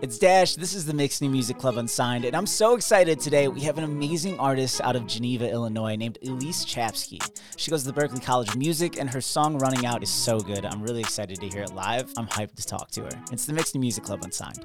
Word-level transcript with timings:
It's 0.00 0.16
Dash. 0.16 0.54
This 0.54 0.74
is 0.74 0.86
the 0.86 0.94
Mix 0.94 1.20
New 1.20 1.28
Music 1.28 1.58
Club 1.58 1.76
Unsigned, 1.76 2.24
and 2.24 2.36
I'm 2.36 2.46
so 2.46 2.76
excited 2.76 3.18
today. 3.18 3.48
We 3.48 3.62
have 3.62 3.78
an 3.78 3.84
amazing 3.84 4.38
artist 4.38 4.80
out 4.80 4.94
of 4.94 5.08
Geneva, 5.08 5.50
Illinois, 5.50 5.96
named 5.96 6.18
Elyse 6.24 6.64
Chapski. 6.64 7.18
She 7.56 7.72
goes 7.72 7.82
to 7.82 7.90
the 7.90 8.00
Berklee 8.00 8.22
College 8.22 8.48
of 8.50 8.56
Music, 8.56 9.00
and 9.00 9.10
her 9.10 9.20
song 9.20 9.58
"Running 9.58 9.86
Out" 9.86 10.04
is 10.04 10.08
so 10.08 10.38
good. 10.38 10.64
I'm 10.64 10.82
really 10.82 11.00
excited 11.00 11.40
to 11.40 11.48
hear 11.48 11.64
it 11.64 11.74
live. 11.74 12.12
I'm 12.16 12.28
hyped 12.28 12.54
to 12.54 12.64
talk 12.64 12.92
to 12.92 13.02
her. 13.02 13.24
It's 13.32 13.44
the 13.44 13.52
Mix 13.52 13.74
New 13.74 13.80
Music 13.80 14.04
Club 14.04 14.22
Unsigned. 14.22 14.64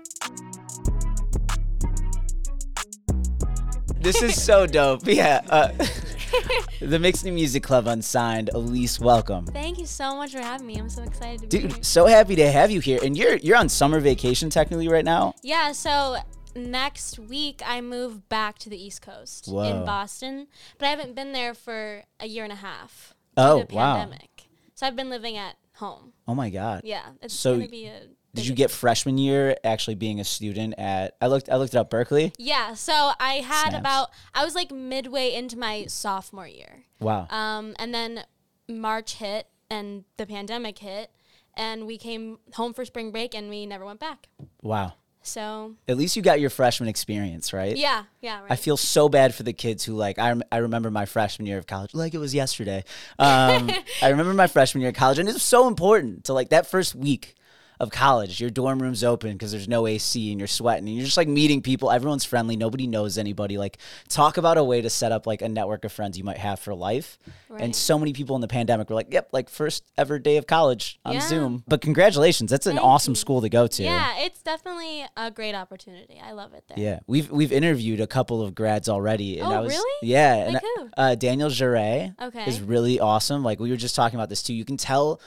This 3.99 4.21
is 4.21 4.39
so 4.39 4.67
dope. 4.67 5.01
Yeah. 5.05 5.41
Uh, 5.49 5.69
the 6.79 6.99
Mix 6.99 7.23
New 7.23 7.31
Music 7.31 7.63
Club 7.63 7.87
Unsigned. 7.87 8.49
Elyse, 8.53 8.99
welcome. 8.99 9.45
Thank 9.45 9.77
you 9.79 9.85
so 9.85 10.15
much 10.15 10.31
for 10.31 10.39
having 10.39 10.67
me. 10.67 10.75
I'm 10.77 10.89
so 10.89 11.03
excited 11.03 11.41
to 11.41 11.47
be 11.47 11.59
here. 11.59 11.69
Dude, 11.69 11.85
so 11.85 12.05
happy 12.05 12.35
to 12.35 12.51
have 12.51 12.71
you 12.71 12.79
here. 12.79 12.99
And 13.03 13.17
you're 13.17 13.37
you're 13.37 13.57
on 13.57 13.69
summer 13.69 13.99
vacation 13.99 14.49
technically 14.49 14.87
right 14.87 15.05
now. 15.05 15.33
Yeah, 15.41 15.71
so 15.71 16.17
next 16.55 17.19
week 17.19 17.61
I 17.65 17.81
move 17.81 18.29
back 18.29 18.57
to 18.59 18.69
the 18.69 18.81
East 18.81 19.01
Coast 19.01 19.47
Whoa. 19.47 19.63
in 19.63 19.85
Boston, 19.85 20.47
but 20.77 20.85
I 20.85 20.89
haven't 20.89 21.15
been 21.15 21.31
there 21.31 21.53
for 21.53 22.03
a 22.19 22.27
year 22.27 22.43
and 22.43 22.53
a 22.53 22.57
half. 22.57 23.13
Oh, 23.37 23.63
to 23.63 23.75
wow. 23.75 23.95
pandemic. 23.97 24.47
So 24.75 24.87
I've 24.87 24.95
been 24.95 25.09
living 25.09 25.37
at 25.37 25.55
home. 25.75 26.13
Oh 26.27 26.35
my 26.35 26.49
god. 26.49 26.81
Yeah, 26.83 27.03
it's 27.21 27.33
So 27.33 27.55
gonna 27.55 27.67
be 27.67 27.85
a. 27.85 28.01
Did 28.35 28.47
you 28.47 28.55
get 28.55 28.71
freshman 28.71 29.17
year 29.19 29.55
actually 29.63 29.93
being 29.95 30.19
a 30.19 30.23
student 30.23 30.73
at 30.79 31.15
I 31.21 31.27
looked 31.27 31.49
I 31.49 31.57
looked 31.57 31.75
it 31.75 31.77
up 31.77 31.91
Berklee? 31.91 32.33
Yeah, 32.39 32.73
so 32.73 33.11
I 33.19 33.35
had 33.45 33.69
Snaps. 33.69 33.79
about 33.79 34.09
I 34.33 34.43
was 34.43 34.55
like 34.55 34.71
midway 34.71 35.33
into 35.33 35.57
my 35.57 35.85
sophomore 35.87 36.47
year. 36.47 36.85
Wow. 36.99 37.27
Um, 37.29 37.75
and 37.77 37.93
then 37.93 38.23
March 38.67 39.15
hit 39.15 39.47
and 39.69 40.03
the 40.17 40.25
pandemic 40.25 40.79
hit, 40.79 41.11
and 41.55 41.85
we 41.85 41.97
came 41.97 42.39
home 42.53 42.73
for 42.73 42.85
spring 42.85 43.11
break 43.11 43.35
and 43.35 43.49
we 43.49 43.65
never 43.65 43.85
went 43.85 43.99
back. 43.99 44.27
wow. 44.61 44.93
So 45.25 45.75
At 45.87 45.95
least 45.95 46.17
you 46.17 46.21
got 46.21 46.41
your 46.41 46.49
freshman 46.49 46.89
experience, 46.89 47.53
right? 47.53 47.77
yeah, 47.77 48.03
yeah, 48.19 48.41
right. 48.41 48.51
I 48.51 48.57
feel 48.57 48.75
so 48.75 49.07
bad 49.07 49.33
for 49.33 49.43
the 49.43 49.53
kids 49.53 49.85
who 49.85 49.93
like 49.93 50.19
I, 50.19 50.27
rem- 50.29 50.43
I 50.51 50.57
remember 50.57 50.91
my 50.91 51.05
freshman 51.05 51.45
year 51.45 51.57
of 51.57 51.65
college 51.65 51.93
like 51.93 52.13
it 52.13 52.17
was 52.17 52.35
yesterday. 52.35 52.83
Um, 53.17 53.71
I 54.01 54.09
remember 54.09 54.33
my 54.33 54.47
freshman 54.47 54.81
year 54.81 54.89
of 54.89 54.95
college 54.95 55.19
and 55.19 55.29
it 55.29 55.33
was 55.33 55.41
so 55.43 55.67
important 55.69 56.25
to 56.25 56.33
like 56.33 56.49
that 56.49 56.67
first 56.67 56.93
week 56.93 57.35
of 57.83 57.91
college. 57.91 58.41
Your 58.41 58.49
dorm 58.49 58.81
room's 58.81 59.03
open 59.03 59.33
because 59.33 59.51
there's 59.51 59.67
no 59.67 59.85
AC 59.85 60.31
and 60.31 60.39
you're 60.39 60.47
sweating 60.47 60.87
and 60.87 60.97
you're 60.97 61.05
just 61.05 61.17
like 61.17 61.27
meeting 61.27 61.61
people. 61.61 61.91
Everyone's 61.91 62.25
friendly. 62.25 62.55
Nobody 62.57 62.87
knows 62.87 63.19
anybody. 63.19 63.59
Like 63.59 63.77
talk 64.09 64.37
about 64.37 64.57
a 64.57 64.63
way 64.63 64.81
to 64.81 64.89
set 64.89 65.11
up 65.11 65.27
like 65.27 65.43
a 65.43 65.49
network 65.49 65.85
of 65.85 65.91
friends 65.91 66.17
you 66.17 66.23
might 66.23 66.37
have 66.39 66.59
for 66.59 66.73
life. 66.73 67.19
And 67.55 67.75
so 67.75 67.99
many 67.99 68.13
people 68.13 68.33
in 68.35 68.41
the 68.41 68.47
pandemic 68.47 68.89
were 68.89 68.95
like, 68.95 69.13
"Yep, 69.13 69.29
like 69.31 69.47
first 69.47 69.83
ever 69.95 70.17
day 70.17 70.37
of 70.37 70.47
college 70.47 70.99
on 71.05 71.13
Yeah. 71.13 71.19
Zoom." 71.27 71.63
But 71.67 71.81
congratulations, 71.81 72.49
that's 72.49 72.65
an 72.65 72.77
Thank 72.77 72.83
awesome 72.87 73.11
you. 73.11 73.15
school 73.15 73.41
to 73.41 73.49
go 73.49 73.67
to. 73.67 73.83
Yeah, 73.83 74.17
it's 74.21 74.41
definitely 74.41 75.05
a 75.15 75.29
great 75.29 75.53
opportunity. 75.53 76.19
I 76.19 76.31
love 76.31 76.55
it 76.55 76.63
there. 76.67 76.79
Yeah, 76.83 76.99
we've 77.05 77.29
we've 77.29 77.51
interviewed 77.51 78.01
a 78.01 78.07
couple 78.07 78.41
of 78.41 78.55
grads 78.55 78.89
already, 78.89 79.37
and 79.37 79.47
Oh, 79.49 79.55
I 79.55 79.59
was 79.59 79.73
really? 79.73 80.09
yeah, 80.09 80.33
and 80.45 80.53
Like 80.55 80.63
who? 80.63 80.89
uh, 80.97 81.13
Daniel 81.13 81.49
Jarre 81.51 82.15
Okay. 82.19 82.45
is 82.45 82.59
really 82.59 82.99
awesome. 82.99 83.43
Like 83.43 83.59
we 83.59 83.69
were 83.69 83.77
just 83.77 83.95
talking 83.95 84.17
about 84.17 84.29
this 84.29 84.41
too. 84.41 84.55
You 84.55 84.65
can 84.65 84.77
tell 84.77 85.21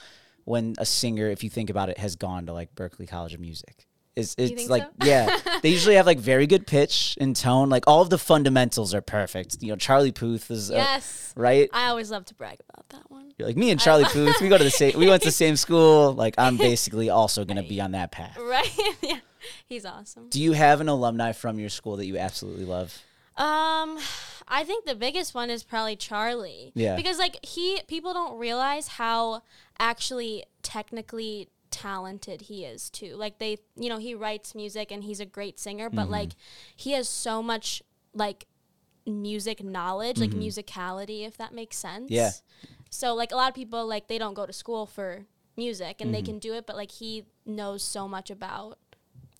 when 0.46 0.74
a 0.78 0.86
singer, 0.86 1.28
if 1.28 1.44
you 1.44 1.50
think 1.50 1.68
about 1.68 1.90
it, 1.90 1.98
has 1.98 2.16
gone 2.16 2.46
to 2.46 2.54
like 2.54 2.74
Berklee 2.74 3.06
College 3.08 3.34
of 3.34 3.40
Music. 3.40 3.86
It's 4.14 4.34
it's 4.38 4.70
like 4.70 4.84
so? 4.84 4.90
yeah, 5.04 5.38
they 5.62 5.68
usually 5.68 5.96
have 5.96 6.06
like 6.06 6.18
very 6.18 6.46
good 6.46 6.66
pitch 6.66 7.18
and 7.20 7.36
tone. 7.36 7.68
Like 7.68 7.84
all 7.86 8.00
of 8.00 8.08
the 8.08 8.16
fundamentals 8.16 8.94
are 8.94 9.02
perfect. 9.02 9.62
You 9.62 9.68
know, 9.68 9.76
Charlie 9.76 10.10
Puth 10.12 10.50
is 10.50 10.70
Yes. 10.70 11.34
right. 11.36 11.68
I 11.70 11.88
always 11.88 12.10
love 12.10 12.24
to 12.26 12.34
brag 12.34 12.58
about 12.70 12.88
that 12.88 13.10
one. 13.10 13.30
You're 13.36 13.46
like 13.46 13.58
me 13.58 13.70
and 13.70 13.78
Charlie 13.78 14.04
Puth. 14.10 14.40
We 14.40 14.48
go 14.48 14.56
to 14.56 14.64
the 14.64 14.70
same. 14.70 14.98
We 14.98 15.06
went 15.06 15.20
to 15.22 15.28
the 15.28 15.32
same 15.32 15.56
school. 15.56 16.14
Like 16.14 16.34
I'm 16.38 16.56
basically 16.70 17.10
also 17.10 17.44
gonna 17.44 17.62
be 17.62 17.78
on 17.82 17.90
that 17.90 18.10
path. 18.10 18.38
Right? 18.40 18.70
yeah. 19.02 19.18
He's 19.66 19.84
awesome. 19.84 20.28
Do 20.30 20.40
you 20.40 20.52
have 20.52 20.80
an 20.80 20.88
alumni 20.88 21.32
from 21.32 21.58
your 21.58 21.68
school 21.68 21.96
that 21.98 22.06
you 22.06 22.16
absolutely 22.16 22.64
love? 22.64 22.98
Um 23.36 23.98
I 24.48 24.62
think 24.64 24.84
the 24.84 24.94
biggest 24.94 25.34
one 25.34 25.50
is 25.50 25.64
probably 25.64 25.96
Charlie. 25.96 26.72
Yeah. 26.74 26.96
Because 26.96 27.18
like 27.18 27.44
he 27.44 27.80
people 27.88 28.12
don't 28.12 28.38
realize 28.38 28.88
how 28.88 29.42
actually 29.78 30.44
technically 30.62 31.48
talented 31.70 32.42
he 32.42 32.64
is 32.64 32.88
too. 32.88 33.16
Like 33.16 33.38
they 33.38 33.58
you 33.76 33.88
know, 33.88 33.98
he 33.98 34.14
writes 34.14 34.54
music 34.54 34.90
and 34.90 35.04
he's 35.04 35.20
a 35.20 35.26
great 35.26 35.58
singer, 35.58 35.90
but 35.90 36.02
mm-hmm. 36.02 36.12
like 36.12 36.30
he 36.74 36.92
has 36.92 37.08
so 37.08 37.42
much 37.42 37.82
like 38.14 38.46
music 39.04 39.62
knowledge, 39.62 40.18
like 40.18 40.30
mm-hmm. 40.30 40.40
musicality 40.40 41.26
if 41.26 41.36
that 41.38 41.52
makes 41.52 41.76
sense. 41.76 42.10
Yeah. 42.10 42.30
So 42.90 43.14
like 43.14 43.32
a 43.32 43.36
lot 43.36 43.48
of 43.48 43.54
people 43.54 43.86
like 43.86 44.08
they 44.08 44.18
don't 44.18 44.34
go 44.34 44.46
to 44.46 44.52
school 44.52 44.86
for 44.86 45.26
music 45.56 46.00
and 46.00 46.14
they 46.14 46.18
mm-hmm. 46.18 46.26
can 46.26 46.38
do 46.38 46.54
it, 46.54 46.66
but 46.66 46.76
like 46.76 46.92
he 46.92 47.24
knows 47.44 47.82
so 47.82 48.06
much 48.06 48.30
about 48.30 48.78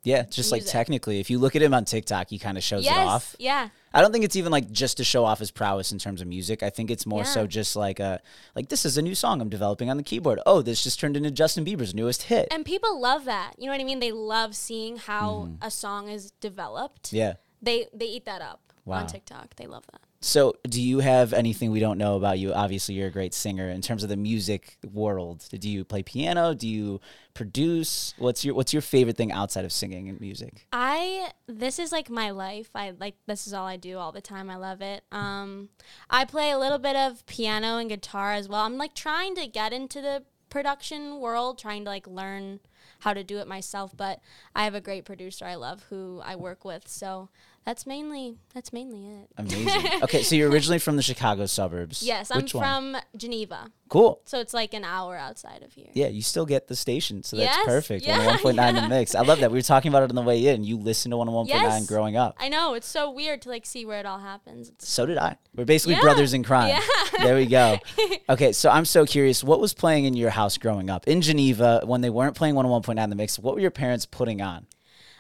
Yeah, 0.03 0.23
just 0.23 0.53
like 0.53 0.65
technically, 0.65 1.21
if 1.21 1.31
you 1.31 1.39
look 1.39 1.57
at 1.57 1.63
him 1.63 1.75
on 1.75 1.85
TikTok, 1.85 2.31
he 2.31 2.39
kind 2.39 2.57
of 2.57 2.63
shows 2.63 2.85
yes, 2.85 2.97
it 2.97 3.01
off. 3.01 3.37
yeah, 3.39 3.69
I 3.97 4.03
don't 4.03 4.13
think 4.13 4.27
it's 4.27 4.37
even 4.37 4.53
like 4.53 4.71
just 4.71 4.99
to 4.99 5.05
show 5.05 5.25
off 5.25 5.39
his 5.39 5.51
prowess 5.51 5.91
in 5.91 5.99
terms 5.99 6.21
of 6.21 6.29
music. 6.29 6.63
I 6.63 6.69
think 6.69 6.91
it's 6.91 7.07
more 7.07 7.25
so 7.25 7.47
just 7.47 7.77
like 7.77 7.99
a 7.99 8.21
like 8.55 8.69
this 8.69 8.85
is 8.85 8.99
a 8.99 9.03
new 9.03 9.15
song 9.15 9.41
I'm 9.41 9.49
developing 9.49 9.89
on 9.89 9.97
the 9.97 10.03
keyboard. 10.03 10.39
Oh, 10.45 10.61
this 10.61 10.83
just 10.83 11.01
turned 11.01 11.17
into 11.17 11.31
Justin 11.31 11.65
Bieber's 11.65 11.95
newest 11.95 12.25
hit. 12.25 12.49
and 12.51 12.65
people 12.65 13.01
love 13.01 13.25
that. 13.25 13.55
You 13.59 13.67
know 13.67 13.73
what 13.73 13.81
I 13.81 13.85
mean? 13.85 14.01
They 14.01 14.13
love 14.13 14.55
seeing 14.55 14.99
how 14.99 15.47
mm-hmm. 15.49 15.65
a 15.65 15.71
song 15.71 16.09
is 16.11 16.33
developed. 16.33 17.13
yeah. 17.13 17.35
They 17.63 17.87
they 17.95 18.07
eat 18.07 18.27
that 18.27 18.43
up 18.43 18.61
Wow. 18.85 18.99
on 18.99 19.07
TikTok. 19.07 19.57
They 19.57 19.67
love 19.67 19.85
that. 19.91 20.03
So, 20.21 20.55
do 20.65 20.81
you 20.81 21.01
have 21.01 21.33
anything 21.33 21.71
we 21.71 21.81
don't 21.81 21.99
know 21.99 22.17
about 22.17 22.39
you? 22.39 22.53
Obviously, 22.53 22.95
you're 22.95 23.09
a 23.09 23.13
great 23.13 23.35
singer. 23.35 23.69
In 23.69 23.83
terms 23.83 24.03
of 24.03 24.09
the 24.09 24.17
music 24.17 24.79
world, 24.93 25.47
do 25.51 25.69
you 25.69 25.85
play 25.85 26.03
piano? 26.03 26.55
Do 26.55 26.67
you 26.67 27.01
produce? 27.35 28.15
What's 28.19 28.45
your 28.45 28.55
What's 28.55 28.73
your 28.73 28.83
favorite 28.83 29.17
thing 29.17 29.31
outside 29.31 29.65
of 29.65 29.73
singing 29.73 30.09
and 30.09 30.21
music? 30.21 30.67
I 30.73 31.31
this 31.47 31.79
is 31.79 31.93
like 31.93 32.09
my 32.09 32.31
life. 32.31 32.71
I 32.75 32.93
like 32.99 33.17
this 33.27 33.47
is 33.47 33.53
all 33.53 33.67
I 33.67 33.77
do 33.77 33.99
all 33.99 34.13
the 34.13 34.21
time. 34.21 34.51
I 34.51 34.57
love 34.57 34.81
it. 34.81 35.05
Um 35.13 35.69
I 36.09 36.25
play 36.25 36.51
a 36.51 36.59
little 36.59 36.79
bit 36.79 36.97
of 36.97 37.25
piano 37.27 37.77
and 37.77 37.89
guitar 37.89 38.33
as 38.33 38.49
well. 38.49 38.63
I'm 38.63 38.79
like 38.79 38.95
trying 38.95 39.35
to 39.37 39.47
get 39.47 39.73
into 39.73 40.01
the 40.01 40.25
production 40.49 41.21
world, 41.21 41.59
trying 41.59 41.85
to 41.85 41.91
like 41.91 42.07
learn 42.07 42.61
how 43.01 43.13
to 43.13 43.23
do 43.23 43.39
it 43.39 43.47
myself, 43.47 43.95
but 43.97 44.21
I 44.55 44.65
have 44.65 44.75
a 44.75 44.81
great 44.81 45.05
producer 45.05 45.45
I 45.45 45.57
love 45.57 45.85
who 45.91 46.23
I 46.25 46.37
work 46.37 46.65
with. 46.65 46.89
So 46.89 47.29
that's 47.67 47.85
mainly 47.87 48.39
that's 48.55 48.73
mainly 48.73 49.07
it. 49.09 49.29
Amazing. 49.37 49.91
okay, 50.05 50.23
so 50.23 50.35
you're 50.37 50.49
originally 50.51 50.79
from 50.79 50.97
the 50.97 51.03
Chicago 51.03 51.45
suburbs. 51.47 52.03
Yes, 52.03 52.31
I'm 52.31 52.43
one? 52.43 52.47
from 52.49 52.97
Geneva. 53.17 53.71
Cool. 53.89 54.21
So 54.25 54.41
it's 54.41 54.55
like 54.55 54.73
an 54.73 54.85
hour 54.85 55.17
outside 55.17 55.63
of 55.63 55.73
here. 55.73 55.89
Yeah, 55.93 56.07
you 56.09 56.23
still 56.23 56.47
get 56.47 56.67
the 56.69 56.75
station, 56.77 57.23
so 57.23 57.37
that's 57.37 57.55
Yes, 57.57 57.67
perfect. 57.67 58.05
yeah, 58.07 58.19
101.9 58.39 58.57
yeah. 58.57 58.81
the 58.81 58.89
mix. 58.89 59.15
I 59.15 59.21
love 59.23 59.41
that. 59.41 59.51
We 59.51 59.59
were 59.59 59.63
talking 59.63 59.91
about 59.91 60.03
it 60.05 60.11
on 60.11 60.17
the 60.17 60.23
way 60.23 60.47
in. 60.47 60.65
You 60.65 60.77
listened 60.79 61.13
to 61.13 61.17
101.9 61.19 61.49
Yes. 61.49 61.87
growing 61.87 62.17
up. 62.17 62.37
I 62.41 62.49
know, 62.49 62.75
it's 62.75 62.87
so 62.89 63.11
weird 63.11 63.43
to 63.43 63.49
like 63.49 63.67
see 63.67 63.85
where 63.85 64.01
it 64.01 64.07
all 64.07 64.19
happens. 64.21 64.71
It's 64.71 64.89
So 64.89 65.05
did 65.07 65.19
I. 65.19 65.37
We're 65.55 65.65
basically 65.65 65.95
Yeah. 65.95 66.01
brothers 66.03 66.35
in 66.35 66.43
crime. 66.45 66.69
Yeah. 66.69 66.81
There 67.23 67.35
we 67.37 67.47
go. 67.47 67.79
Okay, 68.29 68.51
so 68.53 68.71
I'm 68.71 68.85
so 68.85 69.07
curious. 69.07 69.45
What 69.45 69.61
was 69.61 69.73
playing 69.73 70.05
in 70.05 70.15
your 70.15 70.31
house 70.31 70.59
growing 70.59 70.91
up 70.91 71.07
in 71.07 71.21
Geneva 71.21 71.83
when 71.85 72.01
they 72.01 72.11
weren't 72.11 72.35
playing 72.35 72.57
101.9 72.57 73.09
the 73.09 73.15
mix? 73.15 73.39
What 73.39 73.55
were 73.55 73.61
your 73.61 73.71
parents 73.71 74.05
putting 74.05 74.43
on? 74.43 74.67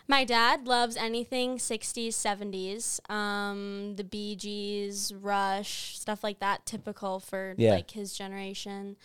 My 0.09 0.25
dad 0.25 0.69
loves 0.69 0.97
anything 0.97 1.59
60s, 1.59 2.09
70s. 2.11 3.01
Um, 3.11 3.97
the 3.97 4.05
Bee 4.05 4.37
Gees, 4.37 5.13
Rush, 5.13 5.99
stuff 5.99 6.23
like 6.23 6.39
that, 6.39 6.65
typical 6.65 7.19
for 7.19 7.55
Yeah. 7.59 7.73
like 7.75 7.91
his 7.91 8.13
generation. 8.17 8.97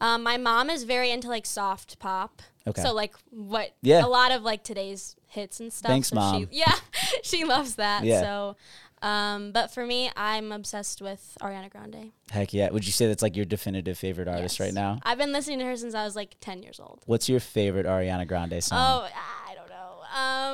Um, 0.00 0.22
my 0.22 0.36
mom 0.38 0.70
is 0.70 0.84
very 0.84 1.10
into 1.10 1.28
like 1.28 1.44
soft 1.46 1.98
pop. 1.98 2.40
Okay. 2.66 2.82
So 2.82 2.92
like 2.94 3.14
what 3.30 3.74
Yeah. 3.82 4.04
a 4.04 4.08
lot 4.08 4.32
of 4.32 4.42
like 4.42 4.62
today's 4.64 5.14
hits 5.26 5.60
and 5.60 5.72
stuff. 5.72 5.90
Thanks, 5.90 6.08
so 6.08 6.16
Mom. 6.16 6.42
She, 6.50 6.58
yeah, 6.58 6.74
she 7.22 7.44
loves 7.44 7.74
that. 7.76 8.04
Yeah. 8.04 8.20
So 8.22 8.56
um, 9.02 9.52
but 9.52 9.70
for 9.72 9.84
me, 9.84 10.10
I'm 10.16 10.50
obsessed 10.52 11.02
with 11.02 11.36
Ariana 11.42 11.68
Grande. 11.70 12.12
Heck 12.30 12.54
yeah. 12.54 12.70
Would 12.70 12.86
you 12.86 12.92
say 12.92 13.06
that's 13.06 13.22
like 13.22 13.36
your 13.36 13.44
definitive 13.44 13.98
favorite 13.98 14.26
artist 14.26 14.58
Yes. 14.58 14.66
right 14.68 14.74
now? 14.74 14.98
I've 15.02 15.18
been 15.18 15.32
listening 15.32 15.58
to 15.58 15.66
her 15.66 15.76
since 15.76 15.94
I 15.94 16.02
was 16.04 16.16
like 16.16 16.36
10 16.40 16.62
years 16.62 16.80
old. 16.80 17.02
What's 17.04 17.28
your 17.28 17.38
favorite 17.38 17.84
Ariana 17.84 18.26
Grande 18.26 18.64
song? 18.64 18.78
Oh, 18.78 18.82
I 18.82 19.00
don't 19.02 19.10
know. 19.10 19.20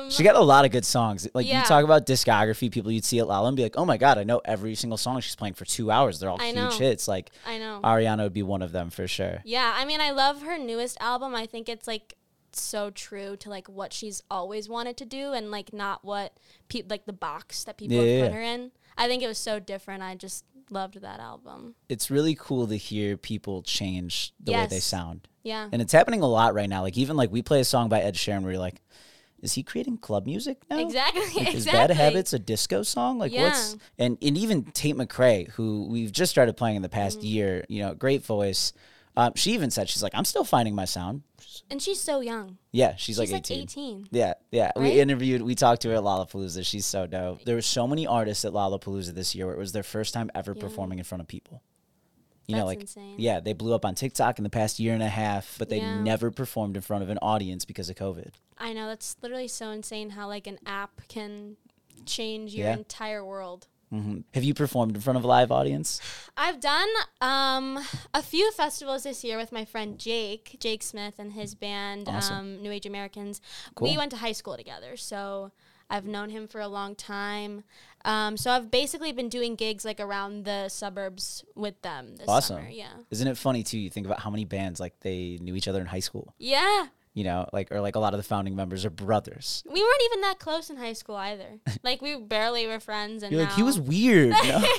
Um, 0.03 0.09
She 0.11 0.23
got 0.23 0.35
a 0.35 0.41
lot 0.41 0.65
of 0.65 0.71
good 0.71 0.85
songs. 0.85 1.27
Like 1.33 1.45
you 1.45 1.61
talk 1.63 1.83
about 1.83 2.05
discography, 2.05 2.71
people 2.71 2.91
you'd 2.91 3.05
see 3.05 3.19
at 3.19 3.27
Lolla 3.27 3.47
and 3.47 3.57
be 3.57 3.63
like, 3.63 3.75
"Oh 3.77 3.85
my 3.85 3.97
god, 3.97 4.17
I 4.17 4.23
know 4.23 4.41
every 4.45 4.75
single 4.75 4.97
song 4.97 5.19
she's 5.21 5.35
playing 5.35 5.53
for 5.55 5.65
two 5.65 5.91
hours. 5.91 6.19
They're 6.19 6.29
all 6.29 6.41
I 6.41 6.47
huge 6.47 6.55
know. 6.55 6.69
hits." 6.69 7.07
Like 7.07 7.31
I 7.45 7.57
know. 7.57 7.79
Ariana 7.83 8.23
would 8.23 8.33
be 8.33 8.43
one 8.43 8.61
of 8.61 8.71
them 8.71 8.89
for 8.89 9.07
sure. 9.07 9.41
Yeah, 9.45 9.73
I 9.75 9.85
mean, 9.85 10.01
I 10.01 10.11
love 10.11 10.41
her 10.43 10.57
newest 10.57 10.97
album. 11.01 11.35
I 11.35 11.45
think 11.45 11.69
it's 11.69 11.87
like 11.87 12.15
so 12.51 12.91
true 12.91 13.35
to 13.37 13.49
like 13.49 13.67
what 13.67 13.93
she's 13.93 14.21
always 14.29 14.69
wanted 14.69 14.97
to 14.97 15.05
do, 15.05 15.33
and 15.33 15.51
like 15.51 15.73
not 15.73 16.03
what 16.03 16.37
people 16.67 16.89
like 16.89 17.05
the 17.05 17.13
box 17.13 17.63
that 17.63 17.77
people 17.77 17.97
Yeah, 17.97 18.17
yeah, 18.17 18.23
put 18.25 18.33
her 18.33 18.41
in. 18.41 18.71
I 18.97 19.07
think 19.07 19.23
it 19.23 19.27
was 19.27 19.39
so 19.39 19.59
different. 19.59 20.03
I 20.03 20.15
just 20.15 20.45
loved 20.69 21.01
that 21.01 21.19
album. 21.19 21.75
It's 21.89 22.09
really 22.11 22.35
cool 22.35 22.67
to 22.67 22.75
hear 22.77 23.17
people 23.17 23.61
change 23.63 24.33
the 24.39 24.51
way 24.53 24.67
they 24.67 24.79
sound. 24.79 25.27
Yeah, 25.43 25.67
And 25.71 25.81
it's 25.81 25.91
happening 25.91 26.21
a 26.21 26.27
lot 26.27 26.53
right 26.53 26.69
now. 26.69 26.83
Like 26.83 26.97
even 26.97 27.17
like 27.17 27.31
we 27.31 27.41
play 27.41 27.59
a 27.59 27.65
song 27.65 27.89
by 27.89 27.99
Ed 28.01 28.15
Sheeran 28.15 28.43
where 28.43 28.53
you're 28.53 28.61
like, 28.61 28.81
is 29.43 29.53
he 29.53 29.61
creating 29.63 29.97
club 29.97 30.25
music 30.25 30.57
now? 30.69 30.79
exactly. 30.79 31.21
Like, 31.35 31.49
Is 31.49 31.65
exactly. 31.67 31.71
Bad 31.71 31.91
Habits 31.91 32.33
a 32.33 32.39
disco 32.39 32.81
song? 32.81 33.19
Like 33.19 33.31
what's 33.33 33.73
Yeah. 33.99 34.05
and 34.05 34.17
and 34.21 34.37
even 34.37 34.63
Tate 34.63 34.95
McRae, 34.95 35.49
who 35.51 35.87
we've 35.91 36.11
just 36.11 36.31
started 36.31 36.57
playing 36.57 36.77
in 36.77 36.81
the 36.81 36.89
past 36.89 37.19
Mm-hmm. 37.19 37.27
year, 37.27 37.65
you 37.69 37.81
know, 37.83 37.93
great 37.93 38.25
voice. 38.25 38.73
Um, 39.15 39.33
she 39.35 39.51
even 39.53 39.69
said 39.69 39.89
she's 39.89 40.01
like, 40.01 40.15
I'm 40.15 40.25
still 40.25 40.43
finding 40.43 40.73
my 40.73 40.85
sound. 40.85 41.21
And 41.69 41.79
she's 41.79 41.99
so 41.99 42.19
young. 42.21 42.57
Yeah, 42.71 42.95
she's, 42.95 43.17
She's 43.17 43.19
like 43.19 43.29
like 43.29 43.41
18. 43.51 43.61
18. 43.63 44.07
Yeah, 44.09 44.33
yeah. 44.51 44.71
We 44.75 44.99
interviewed, 44.99 45.43
we 45.43 45.53
talked 45.53 45.83
to 45.83 45.89
her 45.89 45.95
at 45.97 46.01
Lollapalooza. 46.01 46.65
She's 46.65 46.87
so 46.87 47.05
dope. 47.05 47.45
There 47.45 47.53
were 47.53 47.61
so 47.61 47.85
many 47.87 48.07
artists 48.07 48.43
at 48.43 48.53
Lollapalooza 48.53 49.13
this 49.13 49.35
year 49.35 49.45
where 49.45 49.55
it 49.55 49.59
was 49.59 49.71
their 49.71 49.83
first 49.83 50.15
time 50.15 50.31
ever 50.33 50.53
Yeah. 50.55 50.61
performing 50.63 50.97
in 50.97 51.03
front 51.03 51.21
of 51.21 51.27
people. 51.27 51.61
You 52.47 52.55
know, 52.57 52.65
like 52.65 52.81
insane. 52.81 53.15
yeah, 53.17 53.39
they 53.39 53.53
blew 53.53 53.73
up 53.73 53.85
on 53.85 53.95
TikTok 53.95 54.37
in 54.37 54.43
the 54.43 54.49
past 54.49 54.79
year 54.79 54.93
and 54.93 55.01
a 55.03 55.07
half, 55.07 55.55
but 55.57 55.69
they 55.69 55.79
Yeah. 55.79 55.97
never 56.01 56.29
performed 56.29 56.75
in 56.75 56.81
front 56.81 57.03
of 57.03 57.09
an 57.09 57.17
audience 57.21 57.63
because 57.65 57.89
of 57.89 57.95
COVID. 57.95 58.31
I 58.57 58.73
know 58.73 58.87
that's 58.87 59.15
literally 59.21 59.47
so 59.47 59.69
insane 59.71 60.11
how 60.11 60.27
like 60.27 60.45
an 60.47 60.59
app 60.65 61.07
can 61.07 61.55
change 62.05 62.53
your 62.53 62.67
Yeah. 62.67 62.73
entire 62.73 63.23
world. 63.23 63.67
hmm 63.91 64.21
Have 64.33 64.43
you 64.43 64.53
performed 64.55 64.95
in 64.95 65.01
front 65.01 65.17
of 65.17 65.23
a 65.23 65.27
live 65.27 65.51
audience? 65.51 66.01
I've 66.35 66.59
done 66.59 66.89
um, 67.21 67.79
a 68.13 68.21
few 68.23 68.51
festivals 68.51 69.03
this 69.03 69.23
year 69.23 69.37
with 69.37 69.51
my 69.51 69.65
friend 69.65 69.99
Jake, 69.99 70.57
Jake 70.59 70.81
Smith, 70.83 71.15
and 71.19 71.33
his 71.33 71.53
band, 71.55 72.09
Awesome. 72.09 72.37
um, 72.37 72.61
New 72.61 72.71
Age 72.71 72.85
Americans. 72.87 73.39
Cool. 73.75 73.89
We 73.91 73.97
went 73.97 74.09
to 74.11 74.17
high 74.17 74.31
school 74.31 74.57
together, 74.57 74.97
so 74.97 75.51
I've 75.89 76.05
known 76.05 76.29
him 76.29 76.47
for 76.47 76.59
a 76.61 76.67
long 76.67 76.95
time. 76.95 77.63
Um, 78.05 78.35
so 78.35 78.51
I've 78.51 78.69
basically 78.69 79.11
been 79.11 79.29
doing 79.29 79.55
gigs 79.55 79.85
like 79.85 79.99
around 79.99 80.45
the 80.45 80.67
suburbs 80.69 81.43
with 81.55 81.81
them 81.81 82.15
this 82.17 82.27
Awesome. 82.27 82.57
summer. 82.57 82.69
Yeah. 82.69 82.91
Isn't 83.11 83.27
it 83.27 83.37
funny 83.37 83.63
too? 83.63 83.77
You 83.79 83.89
think 83.89 84.05
about 84.05 84.19
how 84.19 84.29
many 84.29 84.43
bands 84.45 84.79
like 84.79 84.99
they 85.01 85.37
knew 85.41 85.55
each 85.55 85.67
other 85.67 85.79
in 85.79 85.85
high 85.87 85.99
school. 85.99 86.33
Yeah. 86.37 86.87
You 87.13 87.23
know, 87.25 87.47
like 87.53 87.71
or 87.71 87.79
like 87.79 87.95
a 87.95 87.99
lot 87.99 88.13
of 88.13 88.17
the 88.17 88.23
founding 88.23 88.55
members 88.55 88.85
are 88.85 88.89
brothers. 88.89 89.63
We 89.65 89.79
weren't 89.81 90.01
even 90.05 90.21
that 90.21 90.39
close 90.39 90.71
in 90.71 90.77
high 90.77 90.93
school 90.93 91.15
either. 91.15 91.59
like 91.83 92.01
we 92.01 92.15
barely 92.17 92.65
were 92.65 92.79
friends, 92.79 93.21
and 93.21 93.31
You're 93.31 93.43
like 93.43 93.53
he 93.53 93.61
was 93.61 93.79
weird. 93.79 94.31
No? 94.31 94.63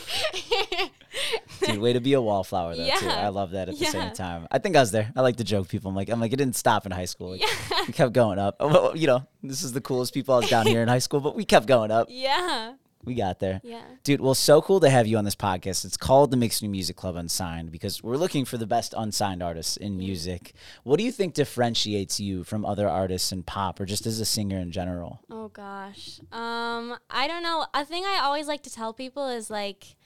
Dude, 1.60 1.78
way 1.78 1.92
to 1.92 2.00
be 2.00 2.12
a 2.14 2.20
wallflower 2.20 2.74
though 2.74 2.82
too. 2.84 3.06
Yeah. 3.06 3.26
I 3.26 3.28
love 3.28 3.52
that 3.52 3.68
at 3.68 3.78
the 3.78 3.84
same 3.84 4.12
time. 4.12 4.48
I 4.50 4.58
think 4.58 4.74
I 4.76 4.80
was 4.80 4.90
there. 4.90 5.12
I 5.14 5.20
like 5.20 5.36
to 5.36 5.44
joke 5.44 5.68
people. 5.68 5.88
I'm 5.90 5.94
like, 5.94 6.08
I'm 6.08 6.20
like, 6.20 6.32
it 6.32 6.36
didn't 6.36 6.56
stop 6.56 6.86
in 6.86 6.92
high 6.92 7.04
school. 7.04 7.30
Like, 7.30 7.40
Yeah. 7.42 7.84
We 7.86 7.92
kept 7.92 8.12
going 8.12 8.38
up. 8.38 8.56
Oh, 8.58 8.68
well, 8.68 8.96
you 8.96 9.06
know, 9.06 9.26
this 9.42 9.62
is 9.62 9.72
the 9.72 9.80
coolest 9.80 10.12
people 10.12 10.34
I 10.34 10.38
was 10.38 10.50
down 10.50 10.66
here 10.66 10.82
in 10.82 10.88
high 10.88 10.98
school, 10.98 11.20
but 11.20 11.36
we 11.36 11.44
kept 11.44 11.66
going 11.66 11.90
up. 11.90 12.08
yeah. 12.10 12.72
We 13.04 13.14
got 13.14 13.40
there. 13.40 13.60
Yeah. 13.62 13.82
Dude, 14.02 14.20
well, 14.20 14.34
so 14.34 14.62
cool 14.62 14.80
to 14.80 14.90
have 14.90 15.06
you 15.06 15.16
on 15.16 15.24
this 15.24 15.36
podcast. 15.36 15.84
It's 15.84 15.96
called 15.96 16.30
the 16.30 16.36
Mix 16.36 16.62
New 16.62 16.68
Music 16.68 16.96
Club 16.96 17.16
Unsigned 17.16 17.70
because 17.70 18.02
we're 18.02 18.16
looking 18.16 18.44
for 18.44 18.56
the 18.56 18.66
best 18.66 18.94
unsigned 18.96 19.42
artists 19.42 19.76
in 19.76 19.96
music. 19.96 20.52
What 20.82 20.98
do 20.98 21.04
you 21.04 21.12
think 21.12 21.34
differentiates 21.34 22.20
you 22.20 22.44
from 22.44 22.64
other 22.64 22.88
artists 22.88 23.32
in 23.32 23.42
pop 23.42 23.80
or 23.80 23.86
just 23.86 24.06
as 24.06 24.20
a 24.20 24.24
singer 24.24 24.58
in 24.58 24.70
general? 24.72 25.20
Oh 25.30 25.48
gosh. 25.48 26.20
Um, 26.32 26.96
I 27.10 27.26
don't 27.26 27.42
know. 27.42 27.66
A 27.74 27.84
thing 27.84 28.04
I 28.04 28.20
always 28.22 28.46
like 28.46 28.62
to 28.62 28.70
tell 28.70 28.92
people 28.92 29.28
is 29.28 29.50
like 29.50 29.96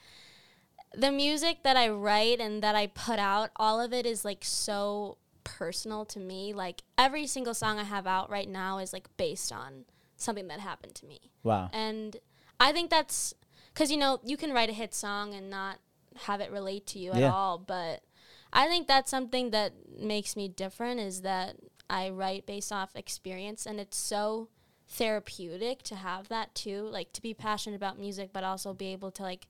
the 0.93 1.11
music 1.11 1.63
that 1.63 1.77
I 1.77 1.89
write 1.89 2.39
and 2.39 2.63
that 2.63 2.75
I 2.75 2.87
put 2.87 3.19
out, 3.19 3.51
all 3.55 3.79
of 3.79 3.93
it 3.93 4.05
is 4.05 4.25
like 4.25 4.43
so 4.43 5.17
personal 5.43 6.05
to 6.05 6.19
me. 6.19 6.53
Like 6.53 6.81
every 6.97 7.27
single 7.27 7.53
song 7.53 7.79
I 7.79 7.83
have 7.83 8.07
out 8.07 8.29
right 8.29 8.49
now 8.49 8.79
is 8.79 8.93
like 8.93 9.07
based 9.17 9.51
on 9.51 9.85
something 10.17 10.47
that 10.47 10.59
happened 10.59 10.95
to 10.95 11.05
me. 11.05 11.31
Wow. 11.43 11.69
And 11.73 12.17
I 12.59 12.71
think 12.71 12.89
that's 12.89 13.33
cuz 13.73 13.91
you 13.91 13.97
know, 13.97 14.19
you 14.23 14.37
can 14.37 14.51
write 14.51 14.69
a 14.69 14.73
hit 14.73 14.93
song 14.93 15.33
and 15.33 15.49
not 15.49 15.79
have 16.25 16.41
it 16.41 16.51
relate 16.51 16.85
to 16.87 16.99
you 16.99 17.11
at 17.11 17.19
Yeah. 17.19 17.33
all, 17.33 17.57
but 17.57 18.03
I 18.51 18.67
think 18.67 18.87
that's 18.87 19.11
something 19.11 19.51
that 19.51 19.73
makes 19.97 20.35
me 20.35 20.47
different 20.47 20.99
is 20.99 21.21
that 21.21 21.55
I 21.89 22.09
write 22.09 22.45
based 22.45 22.71
off 22.71 22.95
experience 22.95 23.65
and 23.65 23.79
it's 23.79 23.97
so 23.97 24.49
therapeutic 24.87 25.83
to 25.83 25.95
have 25.95 26.27
that 26.29 26.53
too, 26.55 26.81
like 26.83 27.13
to 27.13 27.21
be 27.21 27.33
passionate 27.33 27.75
about 27.75 27.99
music 27.99 28.31
but 28.33 28.43
also 28.43 28.73
be 28.73 28.87
able 28.87 29.11
to 29.11 29.23
like 29.23 29.47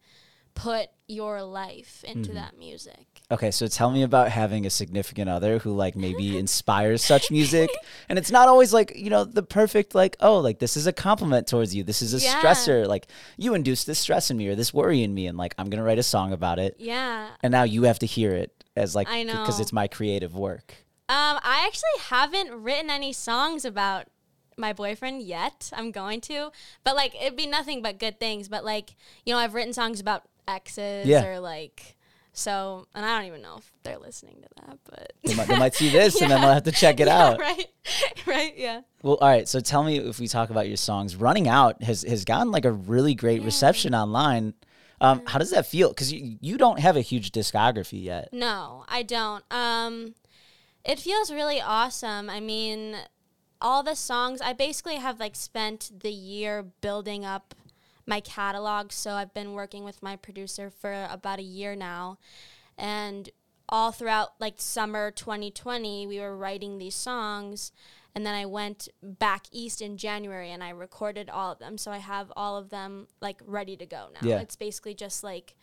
put 0.62 0.88
your 1.08 1.42
life 1.42 2.04
into 2.08 2.34
that 2.34 2.58
music. 2.58 3.08
Okay, 3.32 3.50
so 3.52 3.68
tell 3.68 3.90
me 3.92 4.04
about 4.04 4.30
having 4.30 4.66
a 4.66 4.70
significant 4.70 5.30
other 5.30 5.58
who 5.60 5.72
like 5.76 5.96
maybe 5.96 6.38
inspires 6.44 7.04
such 7.04 7.32
music. 7.32 7.70
And 8.08 8.20
it's 8.20 8.32
not 8.32 8.48
always 8.48 8.74
like, 8.74 8.94
you 8.96 9.10
know, 9.10 9.24
the 9.24 9.44
perfect 9.44 9.96
like, 9.96 10.16
oh, 10.20 10.40
like 10.40 10.60
this 10.60 10.78
is 10.78 10.86
a 10.88 10.94
compliment 10.94 11.48
towards 11.48 11.74
you. 11.74 11.84
This 11.84 12.02
is 12.02 12.14
a 12.14 12.20
Yeah. 12.24 12.40
stressor. 12.42 12.88
Like 12.88 13.08
you 13.38 13.54
induced 13.56 13.88
this 13.88 14.00
stress 14.00 14.30
in 14.30 14.38
me 14.38 14.48
or 14.50 14.56
this 14.56 14.74
worry 14.74 15.02
in 15.04 15.14
me 15.14 15.28
and 15.28 15.38
like 15.38 15.56
I'm 15.58 15.70
going 15.70 15.80
to 15.80 15.84
write 15.84 16.00
a 16.00 16.04
song 16.04 16.32
about 16.34 16.60
it. 16.60 16.76
Yeah. 16.80 17.30
And 17.42 17.52
now 17.52 17.64
you 17.64 17.84
have 17.84 18.00
to 18.00 18.06
hear 18.06 18.34
it 18.34 18.64
as 18.76 18.96
like 18.96 19.08
I 19.10 19.24
know 19.24 19.34
because 19.34 19.60
it's 19.60 19.74
my 19.74 19.88
creative 19.88 20.36
work. 20.36 20.76
Um, 21.08 21.40
I 21.44 21.64
actually 21.66 22.02
haven't 22.10 22.52
written 22.64 22.92
any 22.92 23.14
songs 23.14 23.66
about 23.66 24.06
my 24.58 24.74
boyfriend 24.74 25.24
yet. 25.24 25.72
I'm 25.74 25.90
going 25.92 26.22
to, 26.22 26.52
but 26.84 26.96
like 26.96 27.16
it'd 27.20 27.36
be 27.38 27.48
nothing 27.48 27.82
but 27.82 27.98
good 27.98 28.20
things. 28.20 28.48
But 28.48 28.64
like 28.64 28.96
you 29.26 29.34
know, 29.34 29.40
I've 29.40 29.54
written 29.56 29.74
songs 29.74 30.00
about 30.00 30.24
exes 30.50 31.06
Yeah. 31.08 31.26
or 31.26 31.40
like 31.40 31.96
so, 32.32 32.86
and 32.96 33.06
I 33.06 33.18
don't 33.18 33.28
even 33.28 33.42
know 33.42 33.56
if 33.58 33.70
they're 33.84 33.98
listening 33.98 34.38
to 34.42 34.48
that, 34.66 34.78
but 34.90 35.12
They 35.24 35.36
might, 35.36 35.48
they 35.48 35.60
might 35.60 35.74
see 35.76 35.90
this 35.90 36.22
and 36.22 36.32
then 36.32 36.38
Yeah. 36.40 36.46
they'll 36.46 36.54
have 36.54 36.64
to 36.64 36.72
check 36.72 37.00
it 37.02 37.08
Yeah, 37.08 37.24
out. 37.28 37.40
Right, 37.48 37.68
right, 38.26 38.54
yeah. 38.58 38.82
Well, 39.04 39.16
all 39.20 39.28
right. 39.28 39.48
So 39.48 39.60
tell 39.60 39.84
me 39.84 39.98
if 39.98 40.20
we 40.20 40.28
talk 40.28 40.50
about 40.50 40.68
your 40.68 40.78
songs. 40.78 41.16
Running 41.16 41.48
Out 41.48 41.82
has 41.84 42.04
has 42.04 42.24
gotten 42.26 42.52
like 42.52 42.66
a 42.66 42.72
really 42.72 43.14
great 43.16 43.44
reception 43.44 43.94
online. 43.94 44.54
Um, 45.02 45.22
how 45.26 45.40
does 45.40 45.52
that 45.52 45.66
feel? 45.66 45.90
Because 45.90 46.12
you, 46.14 46.38
you 46.42 46.58
don't 46.58 46.80
have 46.80 46.96
a 46.98 47.02
huge 47.02 47.32
discography 47.32 48.04
yet. 48.04 48.30
No, 48.34 48.84
I 48.90 49.04
don't. 49.04 49.44
Um, 49.52 50.14
it 50.86 51.00
feels 51.00 51.32
really 51.32 51.60
awesome. 51.62 52.30
I 52.30 52.40
mean, 52.42 52.96
all 53.62 53.82
the 53.84 53.96
songs, 53.96 54.40
I 54.42 54.54
basically 54.54 54.96
have 54.98 55.20
like 55.20 55.36
spent 55.36 55.92
the 56.02 56.12
year 56.12 56.64
building 56.82 57.24
up 57.26 57.56
my 58.10 58.20
catalog. 58.20 58.92
So 58.92 59.12
I've 59.12 59.34
been 59.34 59.54
working 59.54 59.84
with 59.84 60.04
my 60.04 60.16
producer 60.16 60.70
for 60.70 61.08
about 61.10 61.40
a 61.40 61.44
year 61.44 61.76
now. 61.76 62.18
And 62.78 63.30
all 63.70 63.92
throughout 63.92 64.30
like 64.40 64.56
summer 64.58 65.12
2020, 65.12 66.08
we 66.08 66.20
were 66.20 66.36
writing 66.36 66.78
these 66.80 66.96
songs. 66.96 67.72
And 68.16 68.26
then 68.26 68.34
I 68.34 68.48
went 68.48 68.90
back 69.04 69.46
east 69.52 69.82
in 69.82 69.96
January 69.96 70.52
and 70.52 70.64
I 70.64 70.72
recorded 70.72 71.30
all 71.30 71.52
of 71.52 71.60
them. 71.60 71.78
So 71.78 71.92
I 71.92 72.00
have 72.00 72.34
all 72.36 72.58
of 72.58 72.70
them 72.70 73.08
like 73.22 73.40
ready 73.46 73.78
to 73.78 73.86
go 73.86 74.08
now. 74.14 74.28
Yeah. 74.28 74.40
It's 74.40 74.56
basically 74.56 74.96
just 74.96 75.24
like 75.24 75.56